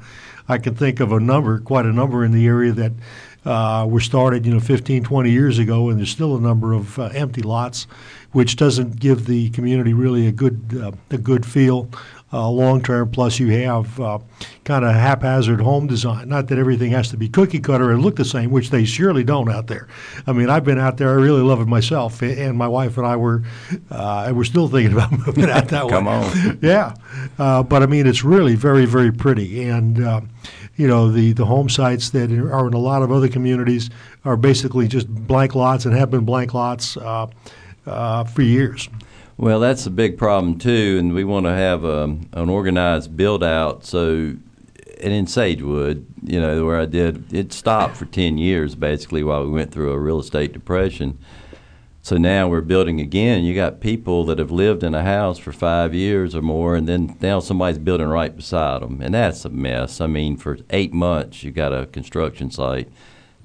I 0.49 0.59
can 0.59 0.75
think 0.75 1.01
of 1.01 1.11
a 1.13 1.19
number, 1.19 1.59
quite 1.59 1.87
a 1.87 1.93
number 1.93 2.25
in 2.25 2.33
the 2.33 2.47
area 2.47 2.73
that 2.73 2.93
uh, 3.47 3.87
were 3.89 4.01
started, 4.01 4.45
you 4.45 4.53
know, 4.53 4.61
15, 4.61 5.05
20 5.05 5.31
years 5.31 5.59
ago, 5.59 5.89
and 5.89 5.99
there's 5.99 6.11
still 6.11 6.37
a 6.37 6.41
number 6.41 6.73
of 6.73 6.99
uh, 6.99 7.05
empty 7.15 7.43
lots, 7.43 7.87
which 8.33 8.57
doesn't 8.57 8.99
give 8.99 9.27
the 9.27 9.51
community 9.51 9.95
really 9.95 10.27
a 10.27 10.33
good 10.33 10.79
uh, 10.83 10.93
a 11.11 11.19
good 11.19 11.47
feel 11.47 11.89
uh, 12.33 12.51
long 12.51 12.83
term. 12.83 13.09
Plus, 13.11 13.39
you 13.39 13.49
have 13.49 14.01
uh, 14.01 14.19
kind 14.65 14.85
of 14.85 14.93
haphazard 14.93 15.61
home 15.61 15.87
design. 15.87 16.29
Not 16.29 16.49
that 16.49 16.59
everything 16.59 16.91
has 16.91 17.09
to 17.11 17.17
be 17.17 17.29
cookie 17.29 17.61
cutter 17.61 17.93
and 17.93 18.03
look 18.03 18.17
the 18.17 18.25
same, 18.25 18.51
which 18.51 18.71
they 18.71 18.85
surely 18.85 19.23
don't 19.23 19.49
out 19.49 19.69
there. 19.69 19.87
I 20.27 20.33
mean, 20.33 20.51
I've 20.51 20.65
been 20.65 20.79
out 20.79 20.97
there. 20.97 21.11
I 21.11 21.15
really 21.15 21.43
love 21.43 21.61
it 21.61 21.69
myself, 21.69 22.23
and 22.23 22.59
my 22.59 22.69
wife 22.69 22.99
and 22.99 23.07
I 23.07 23.15
were, 23.17 23.45
uh, 23.91 24.25
and 24.27 24.37
we're 24.37 24.45
still 24.45 24.67
thinking 24.67 24.93
about 24.97 25.13
moving 25.13 25.49
out 25.49 25.69
that 25.69 25.89
Come 25.89 26.07
way. 26.07 26.31
Come 26.31 26.49
on. 26.49 26.59
yeah, 26.63 26.95
uh, 27.39 27.63
but 27.63 27.83
I 27.83 27.87
mean, 27.87 28.07
it's 28.09 28.25
really 28.25 28.57
very, 28.57 28.87
very 28.87 29.13
pretty, 29.13 29.63
and 29.69 30.03
uh, 30.03 30.21
you 30.77 30.87
know 30.87 31.11
the 31.11 31.33
the 31.33 31.45
home 31.45 31.69
sites 31.69 32.11
that 32.11 32.31
are 32.31 32.67
in 32.67 32.75
a 32.75 32.79
lot 32.79 33.03
of 33.03 33.11
other 33.11 33.29
communities 33.29 33.91
are 34.25 34.37
basically 34.37 34.89
just 34.89 35.09
blank 35.09 35.55
lots 35.55 35.85
and 35.85 35.95
have 35.95 36.11
been 36.11 36.25
blank 36.25 36.55
lots 36.55 36.97
uh, 36.97 37.27
uh, 37.87 38.25
for 38.25 38.43
years. 38.43 38.89
Well, 39.39 39.61
that's 39.61 39.87
a 39.87 39.91
big 39.91 40.17
problem 40.17 40.59
too, 40.59 40.97
and 40.99 41.13
we 41.13 41.25
want 41.25 41.45
to 41.47 41.53
have 41.53 41.85
um, 41.85 42.29
an 42.33 42.49
organized 42.49 43.17
build 43.17 43.45
out. 43.45 43.85
So, 43.85 44.35
and 45.01 45.13
in 45.13 45.27
Sagewood, 45.27 46.07
you 46.23 46.41
know, 46.41 46.65
where 46.65 46.81
I 46.81 46.87
did, 46.87 47.33
it 47.33 47.53
stopped 47.53 47.97
for 47.97 48.07
ten 48.07 48.39
years 48.39 48.75
basically 48.75 49.23
while 49.23 49.45
we 49.45 49.51
went 49.51 49.73
through 49.73 49.93
a 49.93 49.99
real 49.99 50.21
estate 50.21 50.53
depression. 50.53 51.19
So 52.07 52.17
now 52.17 52.47
we're 52.47 52.61
building 52.61 53.01
again. 53.01 53.43
You 53.43 53.53
got 53.53 53.81
people 53.81 54.25
that 54.27 54.39
have 54.39 54.53
lived 54.53 54.85
in 54.85 54.95
a 54.95 55.03
house 55.03 55.39
for 55.39 55.51
five 55.51 55.93
years 55.93 56.37
or 56.37 56.41
more, 56.41 56.77
and 56.77 56.89
then 56.89 57.17
now 57.21 57.41
somebody's 57.41 57.81
building 57.81 58.07
right 58.07 58.37
beside 58.37 58.83
them, 58.83 59.01
and 59.03 59.13
that's 59.13 59.45
a 59.45 59.49
mess. 59.49 60.01
I 60.01 60.07
mean, 60.07 60.37
for 60.37 60.57
eight 60.71 60.93
months, 60.93 61.43
you 61.43 61.51
got 61.51 61.73
a 61.73 61.87
construction 61.87 62.49
site 62.53 62.89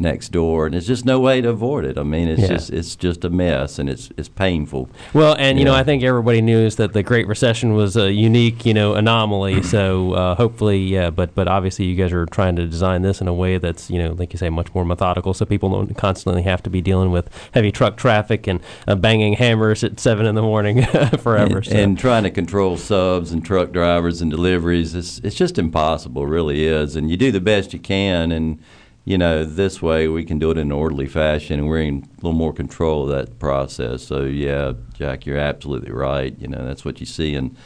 next 0.02 0.30
door, 0.30 0.66
and 0.66 0.74
there's 0.74 0.88
just 0.88 1.06
no 1.06 1.20
way 1.20 1.42
to 1.42 1.50
avoid 1.50 1.86
it. 1.86 1.98
I 1.98 2.04
mean, 2.04 2.28
it's 2.28 2.42
yeah. 2.42 2.48
just 2.48 2.70
it's 2.72 2.96
just 2.96 3.24
a 3.24 3.30
mess, 3.30 3.80
and 3.80 3.90
it's 3.90 4.10
it's 4.18 4.30
painful. 4.30 4.90
Well, 5.14 5.36
and 5.38 5.60
you 5.60 5.66
know, 5.66 5.74
I 5.74 5.84
think 5.84 6.04
everybody 6.04 6.42
knows 6.42 6.76
that 6.78 6.94
the 6.94 7.04
Great 7.04 7.28
Recession 7.28 7.74
was 7.74 7.96
a 7.96 8.12
unique, 8.12 8.66
you 8.66 8.74
know, 8.74 8.96
anomaly. 8.96 9.64
so 9.76 10.14
uh, 10.14 10.36
hopefully, 10.36 10.80
yeah, 10.80 11.10
but 11.10 11.36
but 11.36 11.48
obviously, 11.48 11.86
you 11.86 11.96
guys 11.96 12.12
are 12.12 12.26
trying 12.26 12.56
to 12.58 12.68
design 12.68 13.02
this 13.02 13.22
in 13.22 13.28
a 13.28 13.34
way 13.34 13.58
that's 13.58 13.90
you 13.90 14.00
know, 14.00 14.14
like 14.14 14.34
you 14.34 14.38
say, 14.38 14.50
much 14.50 14.74
more 14.74 14.86
methodical, 14.86 15.34
so 15.34 15.46
people 15.46 15.70
don't 15.70 15.96
constantly 15.96 16.42
have 16.44 16.64
to 16.64 16.70
be 16.70 16.82
dealing 16.82 17.12
with 17.12 17.30
heavy 17.54 17.72
truck 17.72 17.98
traffic 17.98 18.48
and 18.48 18.60
uh, 18.88 18.96
banging 18.96 19.34
hammers 19.34 19.84
at 19.84 20.00
seven 20.00 20.26
in 20.26 20.36
the 20.36 20.42
morning 20.42 20.84
forever. 21.20 21.58
And, 21.58 21.66
so. 21.66 21.76
and, 21.76 22.00
trying 22.00 22.24
to 22.24 22.32
control 22.32 22.78
subs 22.78 23.32
and 23.32 23.46
truck 23.46 23.72
drivers 23.72 24.22
and 24.22 24.32
deliveries, 24.32 24.96
it's 24.96 25.20
it's 25.20 25.36
just 25.36 25.58
impossible, 25.58 26.26
really 26.26 26.66
is. 26.66 26.96
And 26.96 27.10
you 27.10 27.18
do 27.18 27.32
the 27.32 27.42
best 27.42 27.74
you 27.74 27.80
can, 27.80 28.32
and 28.32 28.60
you 29.12 29.18
know, 29.18 29.44
this 29.44 29.82
way 29.82 30.08
we 30.08 30.24
can 30.24 30.40
do 30.40 30.52
it 30.52 30.58
in 30.58 30.68
an 30.68 30.72
orderly 30.72 31.06
fashion 31.06 31.60
and 31.60 31.68
we're 31.68 31.82
in 31.82 31.98
a 31.98 32.16
little 32.22 32.32
more 32.32 32.54
control 32.54 33.04
of 33.04 33.10
that 33.10 33.40
process. 33.40 34.04
So, 34.04 34.24
yeah, 34.24 34.72
Jack, 34.94 35.26
you're 35.26 35.38
absolutely 35.38 35.92
right. 35.92 36.34
You 36.40 36.48
know, 36.48 36.66
that's 36.66 36.86
what 36.86 37.02
you 37.02 37.06
see 37.06 37.36
in 37.36 37.58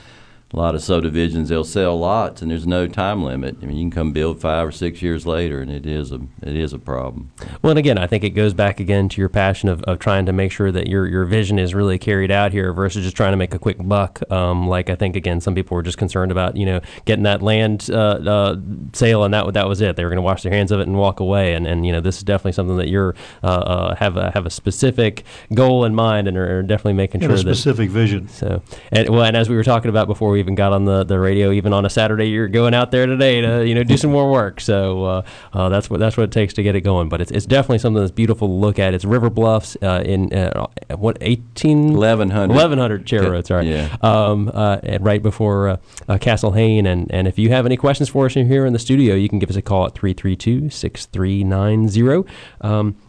a 0.53 0.57
lot 0.57 0.75
of 0.75 0.81
subdivisions 0.81 1.49
they'll 1.49 1.63
sell 1.63 1.97
lots 1.97 2.41
and 2.41 2.51
there's 2.51 2.67
no 2.67 2.87
time 2.87 3.23
limit. 3.23 3.57
I 3.61 3.65
mean, 3.65 3.77
you 3.77 3.83
can 3.83 3.91
come 3.91 4.13
build 4.13 4.39
five 4.39 4.67
or 4.67 4.71
six 4.71 5.01
years 5.01 5.25
later, 5.25 5.59
and 5.59 5.71
it 5.71 5.87
is 5.87 6.11
a 6.11 6.21
it 6.43 6.55
is 6.55 6.71
a 6.71 6.77
problem. 6.77 7.31
Well, 7.61 7.71
and 7.71 7.79
again, 7.79 7.97
I 7.97 8.05
think 8.05 8.23
it 8.23 8.29
goes 8.29 8.53
back 8.53 8.79
again 8.79 9.09
to 9.09 9.21
your 9.21 9.27
passion 9.27 9.69
of, 9.69 9.81
of 9.83 9.97
trying 9.97 10.27
to 10.27 10.33
make 10.33 10.51
sure 10.51 10.71
that 10.71 10.87
your 10.87 11.07
your 11.07 11.25
vision 11.25 11.57
is 11.57 11.73
really 11.73 11.97
carried 11.97 12.29
out 12.29 12.51
here 12.51 12.73
versus 12.73 13.03
just 13.03 13.17
trying 13.17 13.33
to 13.33 13.37
make 13.37 13.55
a 13.55 13.59
quick 13.59 13.77
buck. 13.79 14.21
Um, 14.31 14.67
like 14.67 14.91
I 14.91 14.95
think 14.95 15.15
again, 15.15 15.41
some 15.41 15.55
people 15.55 15.75
were 15.75 15.83
just 15.83 15.97
concerned 15.97 16.31
about 16.31 16.55
you 16.55 16.65
know 16.65 16.79
getting 17.05 17.23
that 17.23 17.41
land 17.41 17.89
uh, 17.91 17.95
uh, 17.95 18.55
sale 18.93 19.23
and 19.23 19.33
that 19.33 19.51
that 19.55 19.67
was 19.67 19.81
it. 19.81 19.95
They 19.95 20.03
were 20.03 20.11
going 20.11 20.17
to 20.17 20.21
wash 20.21 20.43
their 20.43 20.53
hands 20.53 20.71
of 20.71 20.79
it 20.79 20.87
and 20.87 20.95
walk 20.95 21.19
away. 21.19 21.55
And, 21.55 21.65
and 21.65 21.87
you 21.87 21.91
know 21.91 22.01
this 22.01 22.17
is 22.17 22.23
definitely 22.23 22.53
something 22.53 22.77
that 22.77 22.87
you're 22.87 23.15
uh, 23.43 23.47
uh 23.47 23.95
have 23.95 24.15
a 24.15 24.29
have 24.31 24.45
a 24.45 24.51
specific 24.51 25.23
goal 25.55 25.85
in 25.85 25.95
mind 25.95 26.27
and 26.27 26.37
are, 26.37 26.59
are 26.59 26.63
definitely 26.63 26.93
making 26.93 27.23
and 27.23 27.29
sure 27.29 27.35
a 27.35 27.39
specific 27.39 27.89
that, 27.89 27.93
vision. 27.95 28.27
So 28.29 28.61
and 28.91 29.09
well, 29.09 29.23
and 29.23 29.35
as 29.35 29.49
we 29.49 29.55
were 29.55 29.63
talking 29.63 29.89
about 29.89 30.05
before 30.05 30.34
we 30.35 30.41
even 30.41 30.55
got 30.55 30.73
on 30.73 30.85
the, 30.85 31.03
the 31.03 31.19
radio, 31.19 31.51
even 31.51 31.73
on 31.73 31.85
a 31.85 31.89
Saturday, 31.89 32.25
you're 32.25 32.47
going 32.47 32.73
out 32.73 32.91
there 32.91 33.05
today 33.05 33.41
to 33.41 33.67
you 33.67 33.73
know 33.73 33.83
do 33.83 33.97
some 33.97 34.11
more 34.11 34.29
work. 34.29 34.61
So 34.61 35.05
uh, 35.05 35.21
uh, 35.53 35.69
that's 35.69 35.89
what 35.89 35.99
that's 35.99 36.17
what 36.17 36.25
it 36.25 36.31
takes 36.31 36.53
to 36.55 36.63
get 36.63 36.75
it 36.75 36.81
going. 36.81 37.09
But 37.09 37.21
it's, 37.21 37.31
it's 37.31 37.45
definitely 37.45 37.79
something 37.79 38.01
that's 38.01 38.11
beautiful 38.11 38.47
to 38.47 38.53
look 38.53 38.77
at. 38.77 38.93
It's 38.93 39.05
River 39.05 39.29
Bluffs 39.29 39.77
uh, 39.81 40.03
in 40.05 40.33
uh, 40.33 40.67
what 40.95 41.17
18 41.21 41.93
1100 41.93 42.53
1100 42.53 43.05
Chair 43.05 43.31
roads. 43.31 43.47
Sorry, 43.47 43.69
yeah. 43.69 43.95
Um, 44.01 44.51
uh, 44.53 44.79
right 44.99 45.23
before 45.23 45.79
uh, 46.07 46.17
Castle 46.19 46.51
Hayne. 46.51 46.85
And 46.85 47.09
and 47.11 47.27
if 47.27 47.39
you 47.39 47.49
have 47.49 47.65
any 47.65 47.77
questions 47.77 48.09
for 48.09 48.25
us 48.25 48.33
here 48.33 48.65
in 48.65 48.73
the 48.73 48.79
studio, 48.79 49.15
you 49.15 49.29
can 49.29 49.39
give 49.39 49.49
us 49.49 49.55
a 49.55 49.61
call 49.61 49.85
at 49.85 49.95
332 49.95 50.69
6390. 50.69 53.04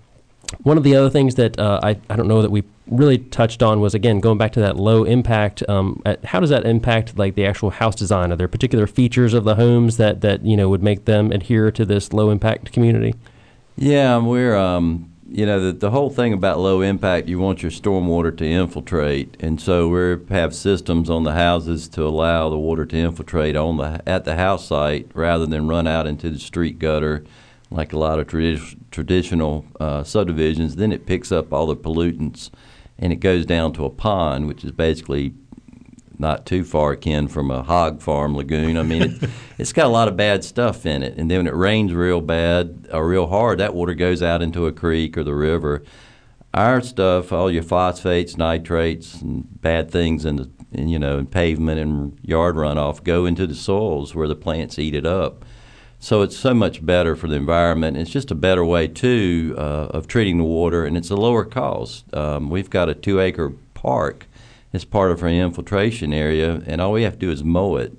One 0.63 0.77
of 0.77 0.85
the 0.85 0.95
other 0.95 1.11
things 1.11 1.35
that 1.37 1.59
uh, 1.59 1.81
I, 1.83 1.99
I 2.09 2.17
don't 2.17 2.29
know 2.29 2.43
that 2.43 2.51
we 2.51 2.65
really 2.89 3.19
touched 3.19 3.63
on 3.63 3.81
was 3.81 3.95
again 3.95 4.21
going 4.21 4.39
back 4.39 4.53
to 4.53 4.61
that 4.61 4.77
low 4.77 5.05
impact. 5.05 5.63
Um, 5.69 6.03
how 6.25 6.41
does 6.41 6.51
that 6.51 6.65
impact 6.65 7.19
like 7.19 7.35
the 7.35 7.47
actual 7.47 7.71
house 7.71 7.97
design? 7.97 8.33
Are 8.33 8.37
there 8.37 8.49
particular 8.49 8.87
features 8.87 9.35
of 9.35 9.45
the 9.45 9.57
homes 9.57 9.97
that 9.97 10.21
that 10.21 10.45
you 10.45 10.57
know 10.57 10.69
would 10.69 10.83
make 10.83 11.05
them 11.05 11.33
adhere 11.33 11.71
to 11.73 11.85
this 11.85 12.13
low 12.13 12.31
impact 12.31 12.73
community? 12.73 13.15
Yeah, 13.77 14.19
we're 14.19 14.57
um, 14.57 15.13
you 15.29 15.45
know 15.47 15.61
the 15.61 15.73
the 15.73 15.91
whole 15.91 16.11
thing 16.11 16.33
about 16.33 16.59
low 16.59 16.81
impact. 16.81 17.29
You 17.29 17.39
want 17.39 17.63
your 17.63 17.73
stormwater 17.73 18.37
to 18.37 18.47
infiltrate, 18.47 19.37
and 19.41 19.61
so 19.61 19.89
we 19.89 20.35
have 20.35 20.55
systems 20.55 21.11
on 21.11 21.25
the 21.25 21.33
houses 21.33 21.89
to 21.89 22.05
allow 22.05 22.49
the 22.49 22.59
water 22.59 22.87
to 22.87 22.97
infiltrate 22.97 23.57
on 23.57 23.79
the 23.79 24.03
at 24.07 24.25
the 24.25 24.37
house 24.37 24.69
site 24.69 25.11
rather 25.15 25.47
than 25.47 25.69
run 25.69 25.87
out 25.87 26.07
into 26.07 26.31
the 26.31 26.39
street 26.39 26.79
gutter 26.79 27.25
like 27.71 27.93
a 27.93 27.99
lot 27.99 28.19
of 28.19 28.27
tradi- 28.27 28.79
traditional 28.91 29.67
uh, 29.81 30.05
subdivisions. 30.05 30.77
Then 30.77 30.93
it 30.93 31.07
picks 31.07 31.33
up 31.33 31.53
all 31.53 31.67
the 31.67 31.77
pollutants 31.77 32.51
and 32.99 33.13
it 33.13 33.17
goes 33.17 33.45
down 33.45 33.73
to 33.75 33.85
a 33.85 33.91
pond, 33.91 34.47
which 34.47 34.65
is 34.65 34.73
basically 34.73 35.35
not 36.19 36.47
too 36.47 36.65
far 36.65 36.93
akin 36.93 37.29
from 37.29 37.51
a 37.51 37.63
hog 37.63 38.01
farm 38.01 38.35
lagoon. 38.35 38.79
I 38.79 38.83
mean, 38.83 39.03
it, 39.03 39.31
has 39.59 39.73
got 39.73 39.87
a 39.87 39.91
lot 39.91 40.09
of 40.09 40.17
bad 40.17 40.45
stuff 40.45 40.87
in 40.87 41.03
it. 41.03 41.19
And 41.19 41.31
then 41.31 41.41
when 41.41 41.47
it 41.47 41.55
rains 41.55 41.93
real 41.93 42.21
bad 42.21 42.89
or 42.93 43.07
real 43.07 43.27
hard, 43.27 43.59
that 43.59 43.75
water 43.75 43.95
goes 43.95 44.23
out 44.23 44.43
into 44.43 44.67
a 44.67 44.73
creek 44.73 45.19
or 45.19 45.25
the 45.25 45.35
river. 45.35 45.83
Our 46.55 46.81
stuff, 46.81 47.33
all 47.33 47.51
your 47.51 47.63
phosphates, 47.63 48.39
nitrates, 48.39 49.21
and 49.21 49.61
bad 49.61 49.91
things 49.91 50.25
in 50.25 50.37
the 50.37 50.51
in, 50.73 50.89
you 50.89 50.99
know 50.99 51.19
in 51.19 51.27
pavement 51.27 51.79
and 51.79 52.19
yard 52.23 52.57
runoff 52.57 53.03
go 53.05 53.25
into 53.25 53.47
the 53.47 53.55
soils 53.55 54.15
where 54.15 54.29
the 54.29 54.37
plants 54.37 54.79
eat 54.79 54.95
it 54.95 55.07
up. 55.07 55.45
So 56.07 56.23
it's 56.23 56.37
so 56.37 56.55
much 56.55 56.87
better 56.87 57.17
for 57.17 57.27
the 57.27 57.35
environment. 57.35 57.97
It's 57.97 58.13
just 58.13 58.31
a 58.31 58.37
better 58.37 58.65
way 58.65 58.87
too 58.87 59.57
uh, 59.59 59.89
of 59.91 60.07
treating 60.07 60.39
the 60.39 60.45
water, 60.45 60.85
and 60.85 60.97
it's 60.97 61.11
a 61.11 61.17
lower 61.17 61.45
cost. 61.45 62.05
Um, 62.15 62.49
we've 62.49 62.71
got 62.71 62.89
a 62.89 62.95
two-acre 62.95 63.53
park 63.75 64.27
as 64.73 64.85
part 64.85 65.11
of 65.11 65.21
our 65.25 65.29
infiltration 65.29 66.13
area, 66.13 66.63
and 66.65 66.81
all 66.81 66.93
we 66.93 67.03
have 67.03 67.15
to 67.15 67.19
do 67.19 67.33
is 67.33 67.43
mow 67.43 67.75
it. 67.75 67.93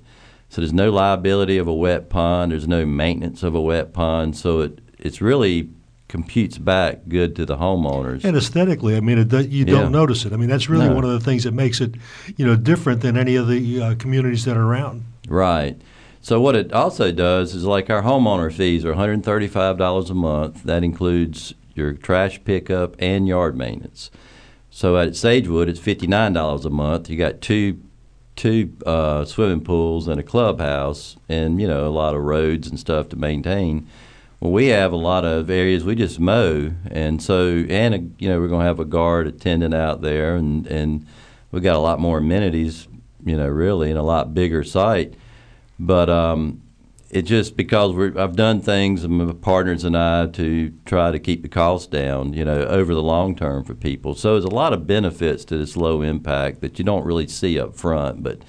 So 0.48 0.62
there's 0.62 0.72
no 0.72 0.90
liability 0.90 1.58
of 1.58 1.68
a 1.68 1.74
wet 1.74 2.08
pond. 2.08 2.52
There's 2.52 2.66
no 2.66 2.86
maintenance 2.86 3.42
of 3.42 3.54
a 3.54 3.60
wet 3.60 3.92
pond. 3.92 4.38
So 4.38 4.60
it 4.60 4.78
it's 4.98 5.20
really 5.20 5.68
computes 6.08 6.56
back 6.56 7.00
good 7.08 7.36
to 7.36 7.44
the 7.44 7.58
homeowners. 7.58 8.24
And 8.24 8.38
aesthetically, 8.38 8.96
I 8.96 9.00
mean, 9.00 9.18
it, 9.18 9.50
you 9.50 9.66
don't 9.66 9.92
notice 9.92 10.24
it. 10.24 10.32
I 10.32 10.36
mean, 10.36 10.48
that's 10.48 10.70
really 10.70 10.88
no. 10.88 10.94
one 10.94 11.04
of 11.04 11.10
the 11.10 11.20
things 11.20 11.44
that 11.44 11.52
makes 11.52 11.82
it, 11.82 11.96
you 12.38 12.46
know, 12.46 12.56
different 12.56 13.02
than 13.02 13.18
any 13.18 13.36
of 13.36 13.48
the 13.48 13.82
uh, 13.82 13.94
communities 13.96 14.46
that 14.46 14.56
are 14.56 14.64
around. 14.64 15.04
Right. 15.28 15.78
So 16.20 16.40
what 16.40 16.56
it 16.56 16.72
also 16.72 17.12
does 17.12 17.54
is 17.54 17.64
like 17.64 17.90
our 17.90 18.02
homeowner 18.02 18.52
fees 18.52 18.84
are 18.84 18.94
$135 18.94 20.10
a 20.10 20.14
month. 20.14 20.62
That 20.64 20.84
includes 20.84 21.54
your 21.74 21.92
trash 21.92 22.42
pickup 22.44 22.96
and 22.98 23.26
yard 23.26 23.56
maintenance. 23.56 24.10
So 24.70 24.96
at 24.96 25.10
Sagewood, 25.10 25.68
it's 25.68 25.80
$59 25.80 26.64
a 26.64 26.70
month. 26.70 27.08
You 27.08 27.16
got 27.16 27.40
two 27.40 27.80
two 28.38 28.72
uh, 28.86 29.24
swimming 29.24 29.60
pools 29.60 30.06
and 30.06 30.20
a 30.20 30.22
clubhouse, 30.22 31.16
and 31.28 31.60
you 31.60 31.66
know 31.66 31.86
a 31.86 31.90
lot 31.90 32.14
of 32.14 32.22
roads 32.22 32.68
and 32.68 32.78
stuff 32.78 33.08
to 33.08 33.16
maintain. 33.16 33.86
Well, 34.38 34.52
we 34.52 34.68
have 34.68 34.92
a 34.92 34.96
lot 34.96 35.24
of 35.24 35.50
areas 35.50 35.84
we 35.84 35.96
just 35.96 36.20
mow, 36.20 36.72
and 36.88 37.20
so 37.20 37.66
and 37.68 37.94
a, 37.94 37.98
you 38.18 38.28
know 38.28 38.40
we're 38.40 38.48
going 38.48 38.60
to 38.60 38.66
have 38.66 38.78
a 38.78 38.84
guard 38.84 39.26
attendant 39.26 39.74
out 39.74 40.02
there, 40.02 40.36
and 40.36 40.66
and 40.68 41.06
we 41.50 41.60
got 41.60 41.76
a 41.76 41.80
lot 41.80 41.98
more 41.98 42.18
amenities, 42.18 42.86
you 43.24 43.36
know, 43.36 43.48
really, 43.48 43.90
and 43.90 43.98
a 43.98 44.02
lot 44.02 44.34
bigger 44.34 44.62
site. 44.62 45.14
But 45.78 46.10
um, 46.10 46.62
it 47.10 47.22
just 47.22 47.56
because 47.56 47.94
we're, 47.94 48.18
I've 48.18 48.36
done 48.36 48.60
things, 48.60 49.06
my 49.06 49.32
partners 49.32 49.84
and 49.84 49.96
I, 49.96 50.26
to 50.26 50.72
try 50.84 51.10
to 51.10 51.18
keep 51.18 51.42
the 51.42 51.48
cost 51.48 51.90
down, 51.90 52.32
you 52.32 52.44
know, 52.44 52.62
over 52.64 52.94
the 52.94 53.02
long 53.02 53.34
term 53.34 53.64
for 53.64 53.74
people. 53.74 54.14
So 54.14 54.32
there's 54.32 54.44
a 54.44 54.48
lot 54.48 54.72
of 54.72 54.86
benefits 54.86 55.44
to 55.46 55.56
this 55.56 55.76
low 55.76 56.02
impact 56.02 56.60
that 56.60 56.78
you 56.78 56.84
don't 56.84 57.04
really 57.04 57.28
see 57.28 57.58
up 57.58 57.76
front, 57.76 58.22
but 58.22 58.42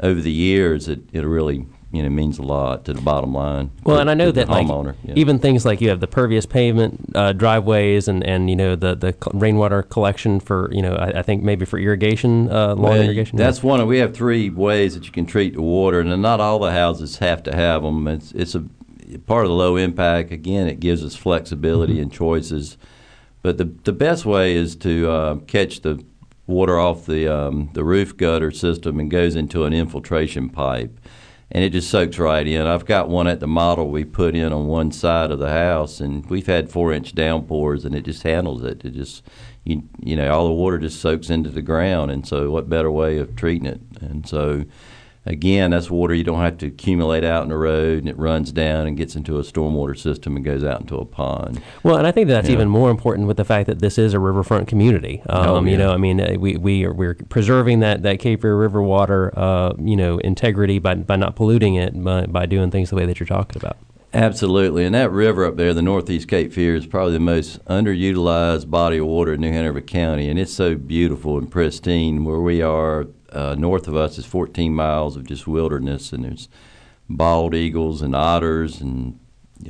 over 0.00 0.20
the 0.20 0.32
years, 0.32 0.88
it, 0.88 1.00
it 1.12 1.24
really 1.24 1.66
you 1.92 2.02
know 2.02 2.08
means 2.08 2.38
a 2.38 2.42
lot 2.42 2.84
to 2.84 2.92
the 2.92 3.00
bottom 3.00 3.32
line. 3.34 3.70
Well, 3.84 3.96
to, 3.96 4.00
and 4.00 4.10
I 4.10 4.14
know 4.14 4.30
that 4.32 4.48
like 4.48 4.66
yeah. 4.68 5.14
even 5.14 5.38
things 5.38 5.64
like 5.64 5.80
you 5.80 5.88
have 5.88 6.00
the 6.00 6.06
pervious 6.06 6.46
pavement 6.46 7.12
uh, 7.14 7.32
driveways 7.32 8.08
and, 8.08 8.24
and 8.24 8.50
you 8.50 8.56
know 8.56 8.76
the 8.76 8.94
the 8.94 9.14
rainwater 9.32 9.82
collection 9.82 10.40
for 10.40 10.70
you 10.72 10.82
know 10.82 10.94
I, 10.94 11.20
I 11.20 11.22
think 11.22 11.42
maybe 11.42 11.64
for 11.64 11.78
irrigation 11.78 12.50
uh, 12.50 12.74
lawn 12.74 12.82
Well, 12.82 13.00
irrigation. 13.00 13.36
That's 13.38 13.62
one. 13.62 13.80
Of, 13.80 13.88
we 13.88 13.98
have 13.98 14.14
three 14.14 14.50
ways 14.50 14.94
that 14.94 15.06
you 15.06 15.12
can 15.12 15.26
treat 15.26 15.54
the 15.54 15.62
water, 15.62 16.00
and 16.00 16.22
not 16.22 16.40
all 16.40 16.58
the 16.58 16.72
houses 16.72 17.18
have 17.18 17.42
to 17.44 17.54
have 17.54 17.82
them. 17.82 18.08
It's 18.08 18.32
it's 18.32 18.54
a 18.54 18.64
part 19.26 19.44
of 19.44 19.50
the 19.50 19.56
low 19.56 19.76
impact. 19.76 20.32
Again, 20.32 20.68
it 20.68 20.80
gives 20.80 21.04
us 21.04 21.14
flexibility 21.14 22.00
and 22.00 22.12
choices. 22.12 22.76
But 23.42 23.58
the 23.58 23.66
the 23.84 23.92
best 23.92 24.24
way 24.24 24.54
is 24.54 24.74
to 24.76 25.10
uh, 25.10 25.34
catch 25.46 25.82
the 25.82 26.02
water 26.46 26.78
off 26.78 27.06
the 27.06 27.28
um, 27.28 27.70
the 27.72 27.84
roof 27.84 28.16
gutter 28.16 28.50
system 28.50 29.00
and 29.00 29.10
goes 29.10 29.36
into 29.36 29.64
an 29.64 29.72
infiltration 29.72 30.48
pipe, 30.48 30.98
and 31.50 31.64
it 31.64 31.70
just 31.70 31.90
soaks 31.90 32.18
right 32.18 32.46
in. 32.46 32.66
I've 32.66 32.86
got 32.86 33.08
one 33.08 33.26
at 33.26 33.40
the 33.40 33.46
model 33.46 33.88
we 33.90 34.04
put 34.04 34.34
in 34.34 34.52
on 34.52 34.66
one 34.66 34.92
side 34.92 35.30
of 35.30 35.38
the 35.38 35.50
house, 35.50 36.00
and 36.00 36.24
we've 36.26 36.46
had 36.46 36.70
four 36.70 36.92
inch 36.92 37.14
downpours, 37.14 37.84
and 37.84 37.94
it 37.94 38.04
just 38.04 38.22
handles 38.22 38.62
it. 38.64 38.84
It 38.84 38.94
just 38.94 39.22
you 39.64 39.82
you 40.00 40.16
know 40.16 40.32
all 40.32 40.46
the 40.46 40.52
water 40.52 40.78
just 40.78 41.00
soaks 41.00 41.30
into 41.30 41.50
the 41.50 41.62
ground, 41.62 42.10
and 42.10 42.26
so 42.26 42.50
what 42.50 42.68
better 42.68 42.90
way 42.90 43.18
of 43.18 43.36
treating 43.36 43.66
it? 43.66 43.80
And 44.00 44.28
so 44.28 44.64
again, 45.26 45.70
that's 45.70 45.90
water 45.90 46.14
you 46.14 46.24
don't 46.24 46.40
have 46.40 46.58
to 46.58 46.66
accumulate 46.66 47.24
out 47.24 47.42
in 47.42 47.48
the 47.48 47.56
road, 47.56 47.98
and 48.00 48.08
it 48.08 48.18
runs 48.18 48.52
down 48.52 48.86
and 48.86 48.96
gets 48.96 49.16
into 49.16 49.38
a 49.38 49.42
stormwater 49.42 49.96
system 49.98 50.36
and 50.36 50.44
goes 50.44 50.62
out 50.64 50.80
into 50.80 50.96
a 50.96 51.04
pond. 51.04 51.60
Well, 51.82 51.96
and 51.96 52.06
I 52.06 52.12
think 52.12 52.28
that's 52.28 52.48
Yeah. 52.48 52.54
even 52.54 52.68
more 52.68 52.90
important 52.90 53.26
with 53.26 53.36
the 53.36 53.44
fact 53.44 53.66
that 53.66 53.80
this 53.80 53.98
is 53.98 54.14
a 54.14 54.18
riverfront 54.18 54.68
community. 54.68 55.22
Um, 55.28 55.48
Oh, 55.48 55.64
You 55.64 55.76
know, 55.78 55.90
I 55.92 55.96
mean, 55.96 56.20
uh, 56.20 56.34
we 56.38 56.56
we 56.56 56.84
are 56.84 56.92
we're 56.92 57.14
preserving 57.28 57.80
that 57.80 58.02
that 58.02 58.18
Cape 58.18 58.42
Fear 58.42 58.56
River 58.56 58.82
water, 58.82 59.32
uh, 59.36 59.72
you 59.78 59.96
know, 59.96 60.18
integrity 60.18 60.78
by 60.78 60.94
by 60.94 61.16
not 61.16 61.36
polluting 61.36 61.74
it 61.76 62.02
by 62.02 62.26
by 62.26 62.46
doing 62.46 62.70
things 62.70 62.90
the 62.90 62.96
way 62.96 63.06
that 63.06 63.18
you're 63.20 63.26
talking 63.26 63.60
about. 63.62 63.76
Absolutely, 64.12 64.84
and 64.84 64.94
that 64.94 65.10
river 65.10 65.44
up 65.44 65.56
there, 65.56 65.74
the 65.74 65.82
Northeast 65.82 66.28
Cape 66.28 66.52
Fear, 66.52 66.76
is 66.76 66.86
probably 66.86 67.14
the 67.14 67.18
most 67.18 67.64
underutilized 67.64 68.70
body 68.70 68.98
of 68.98 69.06
water 69.06 69.32
in 69.32 69.40
New 69.40 69.50
Hanover 69.50 69.80
County, 69.80 70.28
and 70.28 70.38
it's 70.38 70.52
so 70.52 70.76
beautiful 70.76 71.36
and 71.36 71.50
pristine. 71.50 72.24
Where 72.24 72.38
we 72.40 72.62
are, 72.62 73.08
uh, 73.34 73.54
north 73.56 73.88
of 73.88 73.96
us, 73.96 74.18
is 74.18 74.24
14 74.24 74.74
miles 74.74 75.16
of 75.16 75.26
just 75.26 75.46
wilderness, 75.46 76.12
and 76.12 76.24
there's 76.24 76.48
bald 77.08 77.54
eagles 77.54 78.02
and 78.02 78.14
otters 78.14 78.80
and 78.80 79.18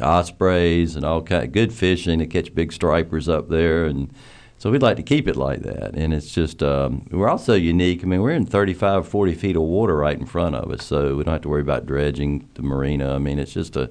ospreys 0.00 0.96
and 0.96 1.04
all 1.04 1.22
kind 1.22 1.44
of 1.44 1.52
good 1.52 1.72
fishing. 1.72 2.18
to 2.18 2.26
catch 2.26 2.54
big 2.54 2.72
stripers 2.72 3.28
up 3.28 3.48
there, 3.48 3.86
and 3.86 4.12
so 4.58 4.70
we'd 4.70 4.82
like 4.82 4.96
to 4.96 5.02
keep 5.02 5.28
it 5.28 5.36
like 5.36 5.60
that. 5.60 5.94
And 5.94 6.14
it's 6.14 6.32
just 6.32 6.62
um, 6.62 7.06
we're 7.10 7.28
also 7.28 7.54
unique. 7.54 8.02
I 8.02 8.06
mean, 8.06 8.22
we're 8.22 8.30
in 8.30 8.46
35, 8.46 9.06
40 9.06 9.34
feet 9.34 9.56
of 9.56 9.62
water 9.62 9.96
right 9.96 10.18
in 10.18 10.26
front 10.26 10.54
of 10.54 10.70
us, 10.70 10.84
so 10.84 11.16
we 11.16 11.24
don't 11.24 11.34
have 11.34 11.42
to 11.42 11.48
worry 11.48 11.62
about 11.62 11.86
dredging 11.86 12.48
the 12.54 12.62
marina. 12.62 13.14
I 13.14 13.18
mean, 13.18 13.38
it's 13.38 13.52
just 13.52 13.76
a 13.76 13.90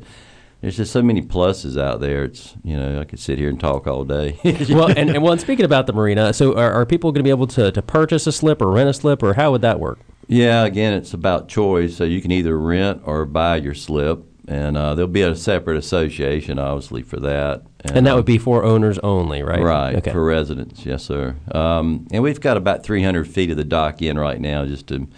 there's 0.64 0.78
just 0.78 0.94
so 0.94 1.02
many 1.02 1.22
pluses 1.22 1.78
out 1.80 2.00
there. 2.00 2.24
It's 2.24 2.56
you 2.64 2.78
know 2.78 3.02
I 3.02 3.04
could 3.04 3.20
sit 3.20 3.38
here 3.38 3.50
and 3.50 3.60
talk 3.60 3.86
all 3.86 4.06
day. 4.06 4.40
well, 4.70 4.88
and, 4.88 5.10
and 5.10 5.22
well, 5.22 5.34
and 5.34 5.42
speaking 5.42 5.66
about 5.66 5.88
the 5.88 5.94
marina, 5.94 6.32
so 6.32 6.58
are, 6.58 6.72
are 6.72 6.86
people 6.86 7.12
going 7.12 7.20
to 7.20 7.24
be 7.24 7.32
able 7.32 7.48
to, 7.48 7.70
to 7.70 7.82
purchase 7.82 8.26
a 8.28 8.32
slip 8.32 8.62
or 8.62 8.72
rent 8.72 8.90
a 8.90 8.94
slip, 8.94 9.22
or 9.22 9.34
how 9.34 9.52
would 9.52 9.62
that 9.62 9.82
work? 9.82 10.00
Yeah, 10.28 10.64
again, 10.64 10.94
it's 10.94 11.14
about 11.14 11.50
choice. 11.50 11.98
So 11.98 12.06
you 12.06 12.22
can 12.22 12.32
either 12.32 12.58
rent 12.58 13.02
or 13.04 13.26
buy 13.26 13.58
your 13.58 13.74
slip, 13.74 14.24
and 14.48 14.78
uh, 14.78 14.96
there'll 14.96 15.12
be 15.12 15.22
a 15.24 15.36
separate 15.36 15.76
association, 15.76 16.58
obviously, 16.58 17.02
for 17.02 17.20
that. 17.20 17.64
And 17.84 18.08
that 18.08 18.14
uh, 18.14 18.16
would 18.16 18.26
be 18.26 18.38
for 18.38 18.64
owners 18.64 18.98
only, 19.00 19.44
right? 19.44 19.62
Right, 19.62 19.98
Okay. 19.98 20.14
for 20.14 20.24
residents, 20.24 20.86
yes, 20.86 21.04
sir. 21.04 21.36
Um, 21.52 22.08
and 22.14 22.24
we've 22.24 22.40
got 22.40 22.56
about 22.56 22.84
300 22.84 23.28
feet 23.28 23.52
of 23.52 23.58
the 23.58 23.66
dock 23.66 24.02
in 24.02 24.18
right 24.18 24.40
now, 24.40 24.66
just 24.66 24.88
to, 24.88 25.10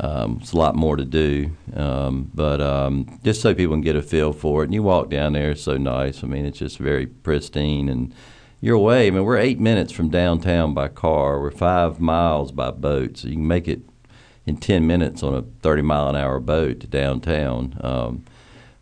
um, 0.00 0.38
it's 0.40 0.52
a 0.52 0.56
lot 0.56 0.74
more 0.74 0.96
to 0.96 1.04
do. 1.04 1.56
Um, 1.74 2.30
but 2.34 2.60
um, 2.60 3.18
just 3.24 3.40
so 3.40 3.54
people 3.54 3.74
can 3.74 3.82
get 3.82 3.96
a 3.96 4.02
feel 4.02 4.32
for 4.32 4.62
it. 4.62 4.66
And 4.66 4.74
you 4.74 4.82
walk 4.82 5.10
down 5.10 5.32
there, 5.32 5.50
it's 5.50 5.62
so 5.62 5.76
nice. 5.76 6.22
I 6.22 6.26
mean, 6.26 6.44
it's 6.44 6.58
just 6.58 6.78
very 6.78 7.06
pristine. 7.06 7.88
And 7.88 8.14
you're 8.60 8.76
away. 8.76 9.06
I 9.06 9.10
mean, 9.10 9.24
we're 9.24 9.38
eight 9.38 9.60
minutes 9.60 9.92
from 9.92 10.08
downtown 10.08 10.74
by 10.74 10.88
car, 10.88 11.40
we're 11.40 11.50
five 11.50 12.00
miles 12.00 12.52
by 12.52 12.70
boat. 12.70 13.18
So 13.18 13.28
you 13.28 13.34
can 13.34 13.46
make 13.46 13.68
it 13.68 13.82
in 14.46 14.56
10 14.56 14.86
minutes 14.86 15.22
on 15.22 15.34
a 15.34 15.42
30 15.62 15.82
mile 15.82 16.08
an 16.08 16.16
hour 16.16 16.40
boat 16.40 16.80
to 16.80 16.86
downtown. 16.86 17.78
Um, 17.80 18.24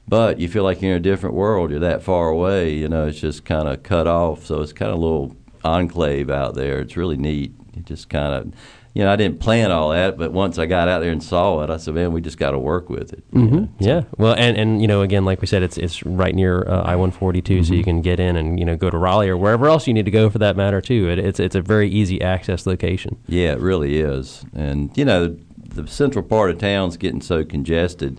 but 0.09 0.39
you 0.39 0.49
feel 0.49 0.63
like 0.63 0.81
you're 0.81 0.93
in 0.93 0.99
a 0.99 1.01
different 1.01 1.35
world. 1.35 1.71
You're 1.71 1.81
that 1.81 2.03
far 2.03 2.29
away. 2.29 2.73
You 2.75 2.89
know, 2.89 3.09
it's 3.09 3.19
just 3.19 3.45
kind 3.45 3.69
of 3.69 3.83
cut 3.83 4.07
off. 4.07 4.47
So 4.47 4.63
it's 4.63 4.73
kind 4.73 4.93
of 4.93 4.99
a 4.99 5.01
little 5.01 5.37
enclave 5.65 6.31
out 6.31 6.55
there. 6.55 6.79
It's 6.79 6.97
really 6.97 7.17
neat. 7.17 7.53
It 7.77 7.85
just 7.85 8.09
kind 8.09 8.33
of, 8.33 8.55
you 8.97 9.05
know, 9.05 9.13
I 9.13 9.17
didn't 9.17 9.41
plan 9.41 9.71
all 9.71 9.91
that, 9.91 10.17
but 10.17 10.33
once 10.33 10.57
I 10.57 10.65
got 10.65 10.89
out 10.89 11.01
there 11.01 11.13
and 11.13 11.23
saw 11.23 11.63
it, 11.63 11.69
I 11.69 11.77
said, 11.77 11.93
man, 11.93 12.13
we 12.13 12.23
just 12.23 12.39
got 12.39 12.53
to 12.53 12.59
work 12.59 12.89
with 12.89 13.13
it. 13.13 13.23
you 13.31 13.43
know. 13.43 13.69
Yeah. 13.79 14.05
Well, 14.17 14.33
and, 14.33 14.57
and 14.57 14.81
you 14.81 14.89
know, 14.89 15.03
again, 15.03 15.27
like 15.27 15.43
we 15.43 15.47
said, 15.47 15.63
it's 15.63 15.77
it's 15.77 16.03
right 16.07 16.35
near 16.35 16.67
uh, 16.67 16.81
I 16.81 16.97
one 16.97 17.11
forty 17.11 17.43
two, 17.43 17.63
so 17.63 17.75
you 17.75 17.85
can 17.85 18.01
get 18.01 18.19
in 18.19 18.37
and 18.37 18.59
you 18.59 18.65
know 18.65 18.75
go 18.75 18.89
to 18.89 18.97
Raleigh 18.97 19.29
or 19.29 19.37
wherever 19.37 19.69
else 19.69 19.87
you 19.87 19.93
need 19.93 20.07
to 20.07 20.11
go 20.11 20.31
for 20.31 20.39
that 20.39 20.57
matter 20.57 20.81
too. 20.81 21.11
It, 21.11 21.19
it's 21.19 21.39
it's 21.39 21.55
a 21.55 21.61
very 21.61 21.91
easy 21.91 22.23
access 22.23 22.65
location. 22.65 23.19
Yeah, 23.27 23.53
it 23.53 23.61
really 23.61 23.99
is. 24.01 24.47
And 24.55 24.97
you 24.97 25.05
know, 25.05 25.37
the 25.59 25.87
central 25.87 26.25
part 26.25 26.51
of 26.51 26.57
town's 26.57 26.97
getting 26.97 27.21
so 27.21 27.45
congested, 27.45 28.19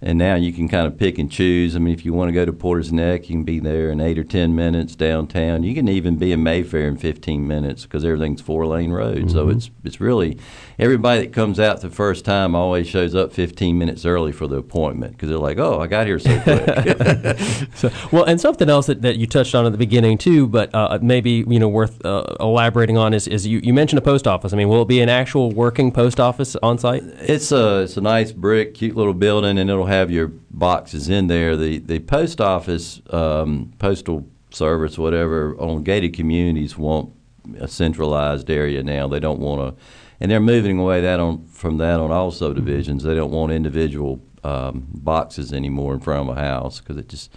and 0.00 0.18
now 0.18 0.36
you 0.36 0.52
can 0.52 0.68
kind 0.68 0.86
of 0.86 0.96
pick 0.96 1.18
and 1.18 1.30
choose. 1.30 1.74
I 1.74 1.80
mean, 1.80 1.92
if 1.92 2.04
you 2.04 2.12
want 2.12 2.28
to 2.28 2.32
go 2.32 2.44
to 2.44 2.52
Porter's 2.52 2.92
Neck, 2.92 3.28
you 3.28 3.36
can 3.36 3.44
be 3.44 3.58
there 3.58 3.90
in 3.90 4.00
eight 4.00 4.18
or 4.18 4.24
ten 4.24 4.54
minutes 4.54 4.94
downtown. 4.94 5.64
You 5.64 5.74
can 5.74 5.88
even 5.88 6.16
be 6.16 6.32
in 6.32 6.42
Mayfaire 6.42 6.86
in 6.86 6.96
fifteen 6.96 7.46
minutes 7.48 7.82
because 7.82 8.04
everything's 8.04 8.40
four 8.40 8.66
lane 8.66 8.90
road. 8.90 9.30
So 9.30 9.48
it's 9.48 9.70
it's 9.84 10.00
really 10.00 10.38
everybody 10.78 11.22
that 11.22 11.32
comes 11.32 11.58
out 11.58 11.80
the 11.80 11.90
first 11.90 12.24
time 12.24 12.54
always 12.54 12.86
shows 12.86 13.14
up 13.14 13.32
fifteen 13.32 13.78
minutes 13.78 14.04
early 14.04 14.30
for 14.30 14.46
the 14.46 14.56
appointment 14.56 15.12
because 15.12 15.28
they're 15.28 15.38
like, 15.38 15.58
oh, 15.58 15.80
I 15.80 15.86
got 15.88 16.06
here 16.06 16.18
so 16.18 16.40
quick. 16.42 17.68
So, 17.74 17.90
well, 18.12 18.24
and 18.24 18.40
something 18.40 18.70
else 18.70 18.86
that, 18.86 19.02
that 19.02 19.16
you 19.16 19.26
touched 19.26 19.54
on 19.54 19.66
at 19.66 19.72
the 19.72 19.78
beginning 19.78 20.18
too, 20.18 20.46
but 20.46 20.72
uh, 20.74 20.98
maybe 21.02 21.44
you 21.48 21.58
know 21.58 21.68
worth 21.68 22.04
uh, 22.04 22.36
elaborating 22.38 22.96
on 22.96 23.14
is, 23.14 23.26
is 23.26 23.46
you, 23.46 23.60
you 23.62 23.72
mentioned 23.72 23.98
a 23.98 24.02
post 24.02 24.26
office. 24.26 24.52
I 24.52 24.56
mean, 24.56 24.68
will 24.68 24.82
it 24.82 24.88
be 24.88 25.00
an 25.00 25.08
actual 25.08 25.50
working 25.50 25.90
post 25.90 26.20
office 26.20 26.54
on 26.62 26.78
site? 26.78 27.02
It's 27.04 27.50
a 27.50 27.82
it's 27.82 27.96
a 27.96 28.00
nice 28.00 28.30
brick, 28.30 28.74
cute 28.74 28.96
little 28.96 29.14
building, 29.14 29.58
and 29.58 29.68
it'll 29.68 29.87
have 29.88 30.10
your 30.10 30.28
boxes 30.50 31.08
in 31.08 31.26
there. 31.26 31.56
The 31.56 31.78
the 31.78 32.00
post 32.00 32.40
office, 32.40 33.00
um, 33.10 33.72
postal 33.78 34.26
service, 34.50 34.98
whatever, 34.98 35.56
on 35.58 35.82
gated 35.82 36.14
communities 36.14 36.78
want 36.78 37.12
a 37.58 37.68
centralized 37.68 38.50
area 38.50 38.82
now. 38.82 39.08
They 39.08 39.20
don't 39.20 39.40
want 39.40 39.76
to, 39.76 39.82
and 40.20 40.30
they're 40.30 40.40
moving 40.40 40.78
away 40.78 41.00
that 41.00 41.20
on 41.20 41.46
from 41.46 41.78
that 41.78 42.00
on 42.00 42.10
all 42.10 42.30
subdivisions. 42.30 43.02
They 43.02 43.14
don't 43.14 43.32
want 43.32 43.52
individual 43.52 44.20
um, 44.44 44.86
boxes 44.92 45.52
anymore 45.52 45.94
in 45.94 46.00
front 46.00 46.28
of 46.28 46.36
a 46.36 46.40
house 46.40 46.80
because 46.80 46.96
it 46.96 47.08
just 47.08 47.32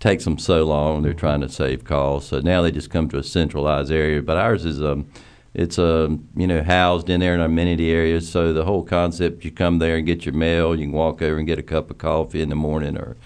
takes 0.00 0.24
them 0.24 0.38
so 0.38 0.64
long. 0.64 1.02
They're 1.02 1.14
trying 1.14 1.42
to 1.42 1.48
save 1.48 1.84
costs, 1.84 2.30
so 2.30 2.40
now 2.40 2.62
they 2.62 2.72
just 2.72 2.90
come 2.90 3.08
to 3.10 3.18
a 3.18 3.22
centralized 3.22 3.92
area. 3.92 4.22
But 4.22 4.36
ours 4.36 4.64
is 4.64 4.82
um, 4.82 5.10
it's 5.54 5.78
uh, 5.78 6.08
you 6.36 6.46
know 6.46 6.62
housed 6.62 7.10
in 7.10 7.20
there 7.20 7.34
in 7.34 7.40
amenity 7.40 7.90
areas. 7.90 8.28
So 8.28 8.52
the 8.52 8.64
whole 8.64 8.84
concept, 8.84 9.44
you 9.44 9.50
come 9.50 9.78
there 9.78 9.96
and 9.96 10.06
get 10.06 10.24
your 10.24 10.34
mail. 10.34 10.74
You 10.74 10.86
can 10.86 10.92
walk 10.92 11.22
over 11.22 11.38
and 11.38 11.46
get 11.46 11.58
a 11.58 11.62
cup 11.62 11.90
of 11.90 11.98
coffee 11.98 12.40
in 12.40 12.48
the 12.48 12.54
morning, 12.54 12.96
or 12.96 13.16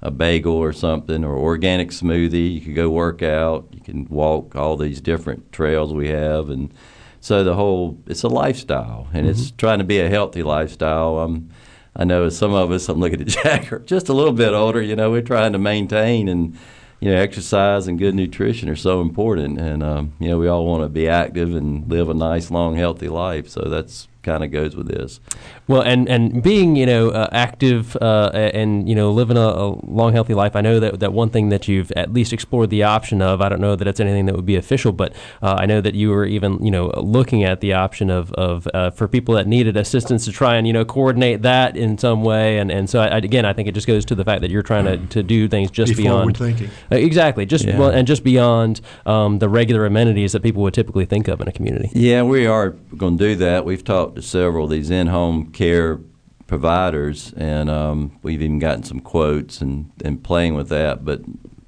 a 0.00 0.10
bagel 0.10 0.54
or 0.54 0.72
something, 0.72 1.24
or 1.24 1.36
organic 1.36 1.90
smoothie. 1.90 2.54
You 2.54 2.60
can 2.60 2.74
go 2.74 2.88
work 2.88 3.22
out. 3.22 3.68
You 3.72 3.80
can 3.80 4.06
walk 4.06 4.56
all 4.56 4.76
these 4.76 5.00
different 5.00 5.52
trails 5.52 5.92
we 5.92 6.08
have, 6.08 6.48
and 6.48 6.72
so 7.20 7.44
the 7.44 7.54
whole 7.54 7.98
it's 8.06 8.22
a 8.22 8.28
lifestyle, 8.28 9.08
and 9.12 9.26
it's 9.26 9.50
trying 9.50 9.78
to 9.78 9.84
be 9.84 10.00
a 10.00 10.08
healthy 10.08 10.42
lifestyle. 10.42 11.18
Um, 11.18 11.50
I 11.96 12.04
know 12.04 12.28
some 12.28 12.54
of 12.54 12.72
us, 12.72 12.88
I'm 12.88 12.98
looking 12.98 13.20
at 13.20 13.26
Jack, 13.42 13.72
are 13.72 13.78
just 13.80 14.08
a 14.08 14.12
little 14.12 14.32
bit 14.32 14.52
older. 14.52 14.82
You 14.82 14.96
know, 14.96 15.10
we're 15.10 15.22
trying 15.22 15.52
to 15.52 15.58
maintain 15.58 16.28
and 16.28 16.58
you 17.04 17.10
know, 17.10 17.20
exercise 17.20 17.86
and 17.86 17.98
good 17.98 18.14
nutrition 18.14 18.70
are 18.70 18.76
so 18.76 19.02
important, 19.02 19.60
and 19.60 19.82
um, 19.82 20.14
you 20.18 20.30
know, 20.30 20.38
we 20.38 20.48
all 20.48 20.64
want 20.64 20.84
to 20.84 20.88
be 20.88 21.06
active 21.06 21.54
and 21.54 21.86
live 21.86 22.08
a 22.08 22.14
nice, 22.14 22.50
long, 22.50 22.76
healthy 22.76 23.08
life. 23.08 23.46
So 23.46 23.60
that's 23.60 24.08
kind 24.24 24.42
of 24.42 24.50
goes 24.50 24.74
with 24.74 24.88
this. 24.88 25.20
Well, 25.68 25.82
and 25.82 26.08
and 26.08 26.42
being 26.42 26.76
you 26.76 26.86
know 26.86 27.10
uh, 27.10 27.28
active 27.32 27.96
uh, 27.96 28.30
and 28.34 28.88
you 28.88 28.94
know 28.94 29.12
living 29.12 29.36
a, 29.36 29.40
a, 29.40 29.68
long 29.86 30.12
healthy 30.12 30.34
life, 30.34 30.56
I 30.56 30.60
know 30.60 30.80
that 30.80 31.00
that 31.00 31.12
one 31.12 31.30
thing 31.30 31.50
that 31.50 31.68
you've 31.68 31.92
at 31.92 32.12
least 32.12 32.32
explored 32.32 32.70
the 32.70 32.82
option 32.82 33.22
of. 33.22 33.40
I 33.40 33.48
don't 33.48 33.60
know 33.60 33.76
that 33.76 33.86
it's 33.86 34.00
anything 34.00 34.26
that 34.26 34.34
would 34.34 34.46
be 34.46 34.56
official, 34.56 34.92
but 34.92 35.12
uh, 35.42 35.56
I 35.58 35.66
know 35.66 35.80
that 35.80 35.94
you 35.94 36.10
were 36.10 36.24
even 36.24 36.64
you 36.64 36.70
know 36.70 36.86
looking 36.96 37.44
at 37.44 37.60
the 37.60 37.72
option 37.74 38.10
of 38.10 38.32
of 38.32 38.66
uh, 38.74 38.90
for 38.90 39.06
people 39.06 39.34
that 39.34 39.46
needed 39.46 39.76
assistance 39.76 40.24
to 40.24 40.32
try 40.32 40.56
and 40.56 40.66
you 40.66 40.72
know 40.72 40.84
coordinate 40.84 41.42
that 41.42 41.76
in 41.76 41.98
some 41.98 42.24
way. 42.24 42.58
And 42.58 42.70
and 42.70 42.88
so 42.90 43.00
I, 43.00 43.18
again, 43.18 43.44
I 43.44 43.52
think 43.52 43.68
it 43.68 43.72
just 43.72 43.86
goes 43.86 44.04
to 44.06 44.14
the 44.14 44.24
fact 44.24 44.40
that 44.40 44.50
you're 44.50 44.62
trying 44.62 44.84
to, 44.86 44.96
to 45.06 45.22
do 45.22 45.48
things 45.48 45.70
just 45.70 45.96
Be 45.96 46.04
beyond 46.04 46.36
forward-thinking. 46.36 46.70
Uh, 46.90 46.96
exactly 46.96 47.46
just 47.46 47.64
Yeah. 47.64 47.78
well, 47.78 47.90
and 47.90 48.06
just 48.06 48.24
beyond 48.24 48.80
um, 49.06 49.38
the 49.38 49.48
regular 49.48 49.86
amenities 49.86 50.32
that 50.32 50.42
people 50.42 50.62
would 50.62 50.74
typically 50.74 51.04
think 51.04 51.28
of 51.28 51.40
in 51.40 51.48
a 51.48 51.52
community. 51.52 51.90
Yeah, 51.92 52.22
we 52.22 52.46
are 52.46 52.70
going 52.96 53.18
to 53.18 53.24
do 53.24 53.34
that. 53.36 53.64
We've 53.64 53.84
talked 53.84 54.13
to 54.14 54.22
several 54.22 54.64
of 54.64 54.70
these 54.70 54.90
in-home 54.90 55.50
care 55.52 56.00
providers, 56.46 57.32
and 57.36 57.70
um, 57.70 58.18
we've 58.22 58.42
even 58.42 58.58
gotten 58.58 58.82
some 58.82 59.00
quotes 59.00 59.60
and, 59.60 59.90
and 60.04 60.22
playing 60.22 60.54
with 60.54 60.68
that. 60.68 61.04
But 61.04 61.22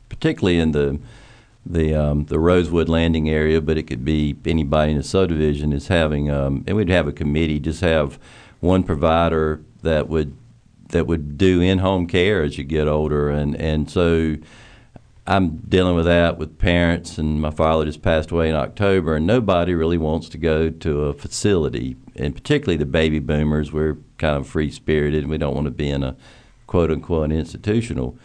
particularly 0.08 0.58
in 0.58 0.72
the 0.72 0.98
the 1.64 1.94
um, 1.94 2.26
the 2.26 2.38
Rosewood 2.38 2.88
Landing 2.88 3.28
area, 3.28 3.60
but 3.60 3.76
it 3.76 3.84
could 3.84 4.04
be 4.04 4.36
anybody 4.44 4.92
in 4.92 4.98
the 4.98 5.02
subdivision 5.02 5.72
is 5.72 5.88
having, 5.88 6.30
um, 6.30 6.64
and 6.66 6.76
we'd 6.76 6.88
have 6.88 7.08
a 7.08 7.12
committee, 7.12 7.58
just 7.58 7.80
have 7.80 8.18
one 8.60 8.82
provider 8.82 9.62
that 9.82 10.08
would 10.08 10.36
that 10.90 11.06
would 11.06 11.36
do 11.36 11.60
in-home 11.60 12.06
care 12.06 12.42
as 12.42 12.56
you 12.56 12.64
get 12.64 12.86
older, 12.86 13.28
and 13.30 13.56
and 13.56 13.90
so. 13.90 14.36
I'm 15.28 15.56
dealing 15.56 15.96
with 15.96 16.04
that 16.04 16.38
with 16.38 16.58
parents, 16.58 17.18
and 17.18 17.40
my 17.40 17.50
father 17.50 17.84
just 17.84 18.02
passed 18.02 18.30
away 18.30 18.48
in 18.48 18.54
October, 18.54 19.16
and 19.16 19.26
nobody 19.26 19.74
really 19.74 19.98
wants 19.98 20.28
to 20.30 20.38
go 20.38 20.70
to 20.70 21.02
a 21.06 21.14
facility, 21.14 21.96
and 22.14 22.34
particularly 22.34 22.76
the 22.76 22.86
baby 22.86 23.18
boomers. 23.18 23.72
We're 23.72 23.96
kind 24.18 24.36
of 24.36 24.46
free 24.46 24.70
spirited, 24.70 25.22
and 25.22 25.30
we 25.30 25.38
don't 25.38 25.54
want 25.54 25.64
to 25.64 25.72
be 25.72 25.90
in 25.90 26.04
a 26.04 26.16
quote 26.68 26.92
unquote 26.92 27.32
institutional. 27.32 28.16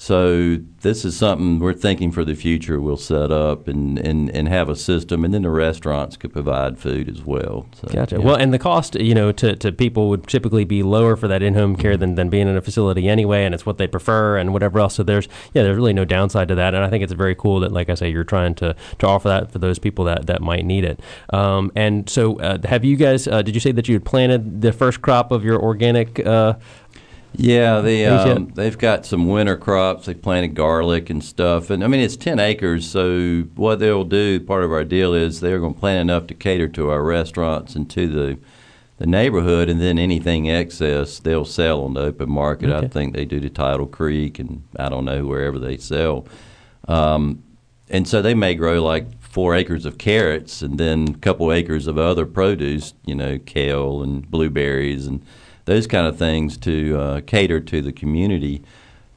So 0.00 0.58
this 0.82 1.04
is 1.04 1.16
something 1.16 1.58
we're 1.58 1.72
thinking 1.72 2.12
for 2.12 2.24
the 2.24 2.36
future. 2.36 2.80
We'll 2.80 2.96
set 2.96 3.32
up 3.32 3.66
and, 3.66 3.98
and, 3.98 4.30
and 4.30 4.46
have 4.46 4.68
a 4.68 4.76
system, 4.76 5.24
and 5.24 5.34
then 5.34 5.42
the 5.42 5.50
restaurants 5.50 6.16
could 6.16 6.32
provide 6.32 6.78
food 6.78 7.08
as 7.08 7.24
well. 7.24 7.66
So, 7.74 7.88
Gotcha. 7.88 8.14
yeah. 8.14 8.24
Well, 8.24 8.36
and 8.36 8.54
the 8.54 8.60
cost, 8.60 8.94
you 8.94 9.12
know, 9.12 9.32
to, 9.32 9.56
to 9.56 9.72
people 9.72 10.08
would 10.08 10.28
typically 10.28 10.62
be 10.62 10.84
lower 10.84 11.16
for 11.16 11.26
that 11.26 11.42
in-home 11.42 11.74
care 11.74 11.96
than, 11.96 12.14
than 12.14 12.28
being 12.28 12.46
in 12.46 12.56
a 12.56 12.60
facility 12.60 13.08
anyway, 13.08 13.44
and 13.44 13.52
it's 13.52 13.66
what 13.66 13.78
they 13.78 13.88
prefer 13.88 14.38
and 14.38 14.52
whatever 14.52 14.78
else. 14.78 14.94
So 14.94 15.02
there's, 15.02 15.26
yeah, 15.52 15.64
there's 15.64 15.76
really 15.76 15.92
no 15.92 16.04
downside 16.04 16.46
to 16.46 16.54
that, 16.54 16.74
and 16.74 16.84
I 16.84 16.90
think 16.90 17.02
it's 17.02 17.12
very 17.12 17.34
cool 17.34 17.58
that, 17.58 17.72
like 17.72 17.90
I 17.90 17.96
say, 17.96 18.08
you're 18.08 18.22
trying 18.22 18.54
to, 18.54 18.76
to 19.00 19.06
offer 19.08 19.26
that 19.26 19.50
for 19.50 19.58
those 19.58 19.80
people 19.80 20.04
that, 20.04 20.28
that 20.28 20.40
might 20.40 20.64
need 20.64 20.84
it. 20.84 21.00
Um, 21.30 21.72
and 21.74 22.08
so, 22.08 22.38
uh, 22.38 22.58
have 22.68 22.84
you 22.84 22.94
guys? 22.94 23.26
Uh, 23.26 23.42
did 23.42 23.56
you 23.56 23.60
say 23.60 23.72
that 23.72 23.88
you 23.88 23.96
had 23.96 24.04
planted 24.04 24.62
the 24.62 24.72
first 24.72 25.02
crop 25.02 25.32
of 25.32 25.44
your 25.44 25.60
organic? 25.60 26.24
Uh, 26.24 26.54
Yeah, 27.34 27.80
they 27.80 28.06
um, 28.06 28.48
they've 28.54 28.76
got 28.76 29.06
some 29.06 29.28
winter 29.28 29.56
crops. 29.56 30.06
They 30.06 30.14
planted 30.14 30.54
garlic 30.54 31.10
and 31.10 31.22
stuff, 31.22 31.70
and 31.70 31.84
I 31.84 31.86
mean 31.86 32.00
it's 32.00 32.16
ten 32.16 32.40
acres. 32.40 32.88
So 32.88 33.42
what 33.54 33.78
they'll 33.78 34.04
do, 34.04 34.40
part 34.40 34.64
of 34.64 34.72
our 34.72 34.84
deal 34.84 35.14
is 35.14 35.40
they're 35.40 35.60
going 35.60 35.74
to 35.74 35.80
plant 35.80 36.00
enough 36.00 36.26
to 36.28 36.34
cater 36.34 36.68
to 36.68 36.90
our 36.90 37.02
restaurants 37.02 37.74
and 37.74 37.88
to 37.90 38.08
the 38.08 38.38
the 38.96 39.06
neighborhood, 39.06 39.68
and 39.68 39.80
then 39.80 39.98
anything 39.98 40.50
excess 40.50 41.20
they'll 41.20 41.44
sell 41.44 41.84
on 41.84 41.94
the 41.94 42.00
open 42.00 42.30
market. 42.30 42.70
I 42.70 42.88
think 42.88 43.14
they 43.14 43.24
do 43.24 43.38
to 43.40 43.48
Tidal 43.50 43.86
Creek, 43.86 44.38
and 44.38 44.64
I 44.76 44.88
don't 44.88 45.04
know 45.04 45.24
wherever 45.24 45.58
they 45.58 45.76
sell. 45.76 46.26
Um, 46.88 47.44
and 47.90 48.08
so 48.08 48.20
they 48.20 48.34
may 48.34 48.54
grow 48.54 48.82
like 48.82 49.20
four 49.20 49.54
acres 49.54 49.86
of 49.86 49.98
carrots 49.98 50.62
and 50.62 50.78
then 50.78 51.08
a 51.14 51.18
couple 51.18 51.52
acres 51.52 51.86
of 51.86 51.96
other 51.98 52.26
produce, 52.26 52.94
you 53.04 53.14
know, 53.14 53.38
kale 53.38 54.02
and 54.02 54.28
blueberries 54.28 55.06
and 55.06 55.22
those 55.68 55.86
kind 55.86 56.06
of 56.06 56.18
things 56.18 56.56
to 56.56 56.98
uh, 56.98 57.20
cater 57.20 57.60
to 57.60 57.82
the 57.82 57.92
community. 57.92 58.62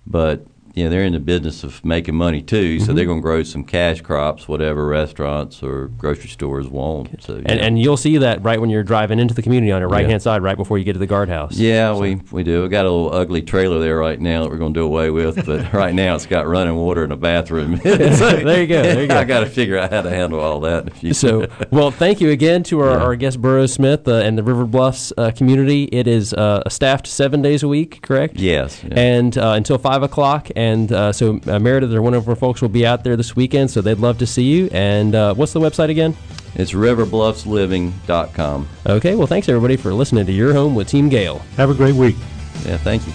But 0.05 0.45
you 0.73 0.83
know, 0.83 0.89
they're 0.89 1.03
in 1.03 1.13
the 1.13 1.19
business 1.19 1.63
of 1.63 1.83
making 1.83 2.15
money 2.15 2.41
too, 2.41 2.79
so 2.79 2.93
they're 2.93 3.05
going 3.05 3.19
to 3.19 3.23
grow 3.23 3.43
some 3.43 3.63
cash 3.63 4.01
crops, 4.01 4.47
whatever 4.47 4.85
restaurants 4.87 5.61
or 5.61 5.87
grocery 5.97 6.29
stores 6.29 6.67
want. 6.67 7.21
So 7.21 7.35
and, 7.35 7.45
yeah. 7.47 7.65
and 7.65 7.79
you'll 7.79 7.97
see 7.97 8.17
that 8.17 8.43
right 8.43 8.59
when 8.59 8.69
you're 8.69 8.83
driving 8.83 9.19
into 9.19 9.33
the 9.33 9.41
community 9.41 9.71
on 9.71 9.81
your 9.81 9.89
right 9.89 10.05
hand 10.05 10.21
side, 10.21 10.41
right 10.41 10.57
before 10.57 10.77
you 10.77 10.83
get 10.83 10.93
to 10.93 10.99
the 10.99 11.07
guardhouse. 11.07 11.57
Yeah, 11.57 11.93
we, 11.95 12.15
we 12.31 12.43
do. 12.43 12.63
We 12.63 12.69
got 12.69 12.85
a 12.85 12.91
little 12.91 13.13
ugly 13.13 13.41
trailer 13.41 13.79
there 13.79 13.97
right 13.97 14.19
now 14.19 14.43
that 14.43 14.49
we're 14.49 14.57
going 14.57 14.73
to 14.73 14.79
do 14.79 14.85
away 14.85 15.09
with, 15.09 15.45
but 15.45 15.73
right 15.73 15.93
now 15.93 16.15
it's 16.15 16.25
got 16.25 16.47
running 16.47 16.75
water 16.75 17.03
and 17.03 17.11
a 17.13 17.17
bathroom. 17.17 17.75
there 17.83 18.61
you 18.61 18.67
go. 18.67 18.81
There 18.81 19.01
you 19.01 19.07
go. 19.07 19.17
I 19.21 19.23
got 19.23 19.41
to 19.41 19.45
figure 19.47 19.77
out 19.77 19.91
how 19.91 20.01
to 20.01 20.09
handle 20.09 20.39
all 20.39 20.59
that. 20.61 20.83
in 20.83 20.85
the 20.85 20.91
future. 20.95 21.13
So, 21.13 21.47
well, 21.71 21.91
thank 21.91 22.21
you 22.21 22.29
again 22.29 22.63
to 22.63 22.79
our, 22.81 22.91
Yeah. 22.91 23.03
our 23.03 23.15
guest, 23.15 23.41
Burrows 23.41 23.73
Smith, 23.73 24.07
uh, 24.07 24.15
and 24.15 24.37
the 24.37 24.43
River 24.43 24.65
Bluffs 24.65 25.11
uh, 25.17 25.31
community. 25.31 25.85
It 25.91 26.07
is 26.07 26.33
uh, 26.33 26.67
staffed 26.69 27.07
seven 27.07 27.41
days 27.41 27.63
a 27.63 27.67
week, 27.67 28.01
correct? 28.01 28.37
yes, 28.37 28.83
yeah. 28.83 28.99
And 28.99 29.37
uh, 29.37 29.51
until 29.51 29.77
5 29.77 30.03
o'clock. 30.03 30.49
And 30.61 30.91
uh, 30.91 31.11
so, 31.11 31.39
uh, 31.47 31.57
Meredith 31.57 31.91
or 31.91 32.03
one 32.03 32.13
of 32.13 32.29
our 32.29 32.35
folks 32.35 32.61
will 32.61 32.69
be 32.69 32.85
out 32.85 33.03
there 33.03 33.15
this 33.15 33.35
weekend, 33.35 33.71
so 33.71 33.81
they'd 33.81 33.97
love 33.97 34.19
to 34.19 34.27
see 34.27 34.43
you. 34.43 34.69
And 34.71 35.15
uh, 35.15 35.33
what's 35.33 35.53
the 35.53 35.59
website 35.59 35.89
again? 35.89 36.15
it's 36.53 36.73
riverbluffsliving.com. 36.73 38.67
Okay, 38.85 39.15
well, 39.15 39.27
thanks 39.27 39.47
everybody 39.49 39.77
for 39.77 39.93
listening 39.93 40.25
to 40.25 40.31
Your 40.31 40.53
Home 40.53 40.75
with 40.75 40.87
Team 40.87 41.09
Gale. 41.09 41.39
Have 41.57 41.69
a 41.69 41.73
great 41.73 41.95
week. 41.95 42.17
Yeah, 42.65 42.77
thank 42.77 43.07
you. 43.07 43.13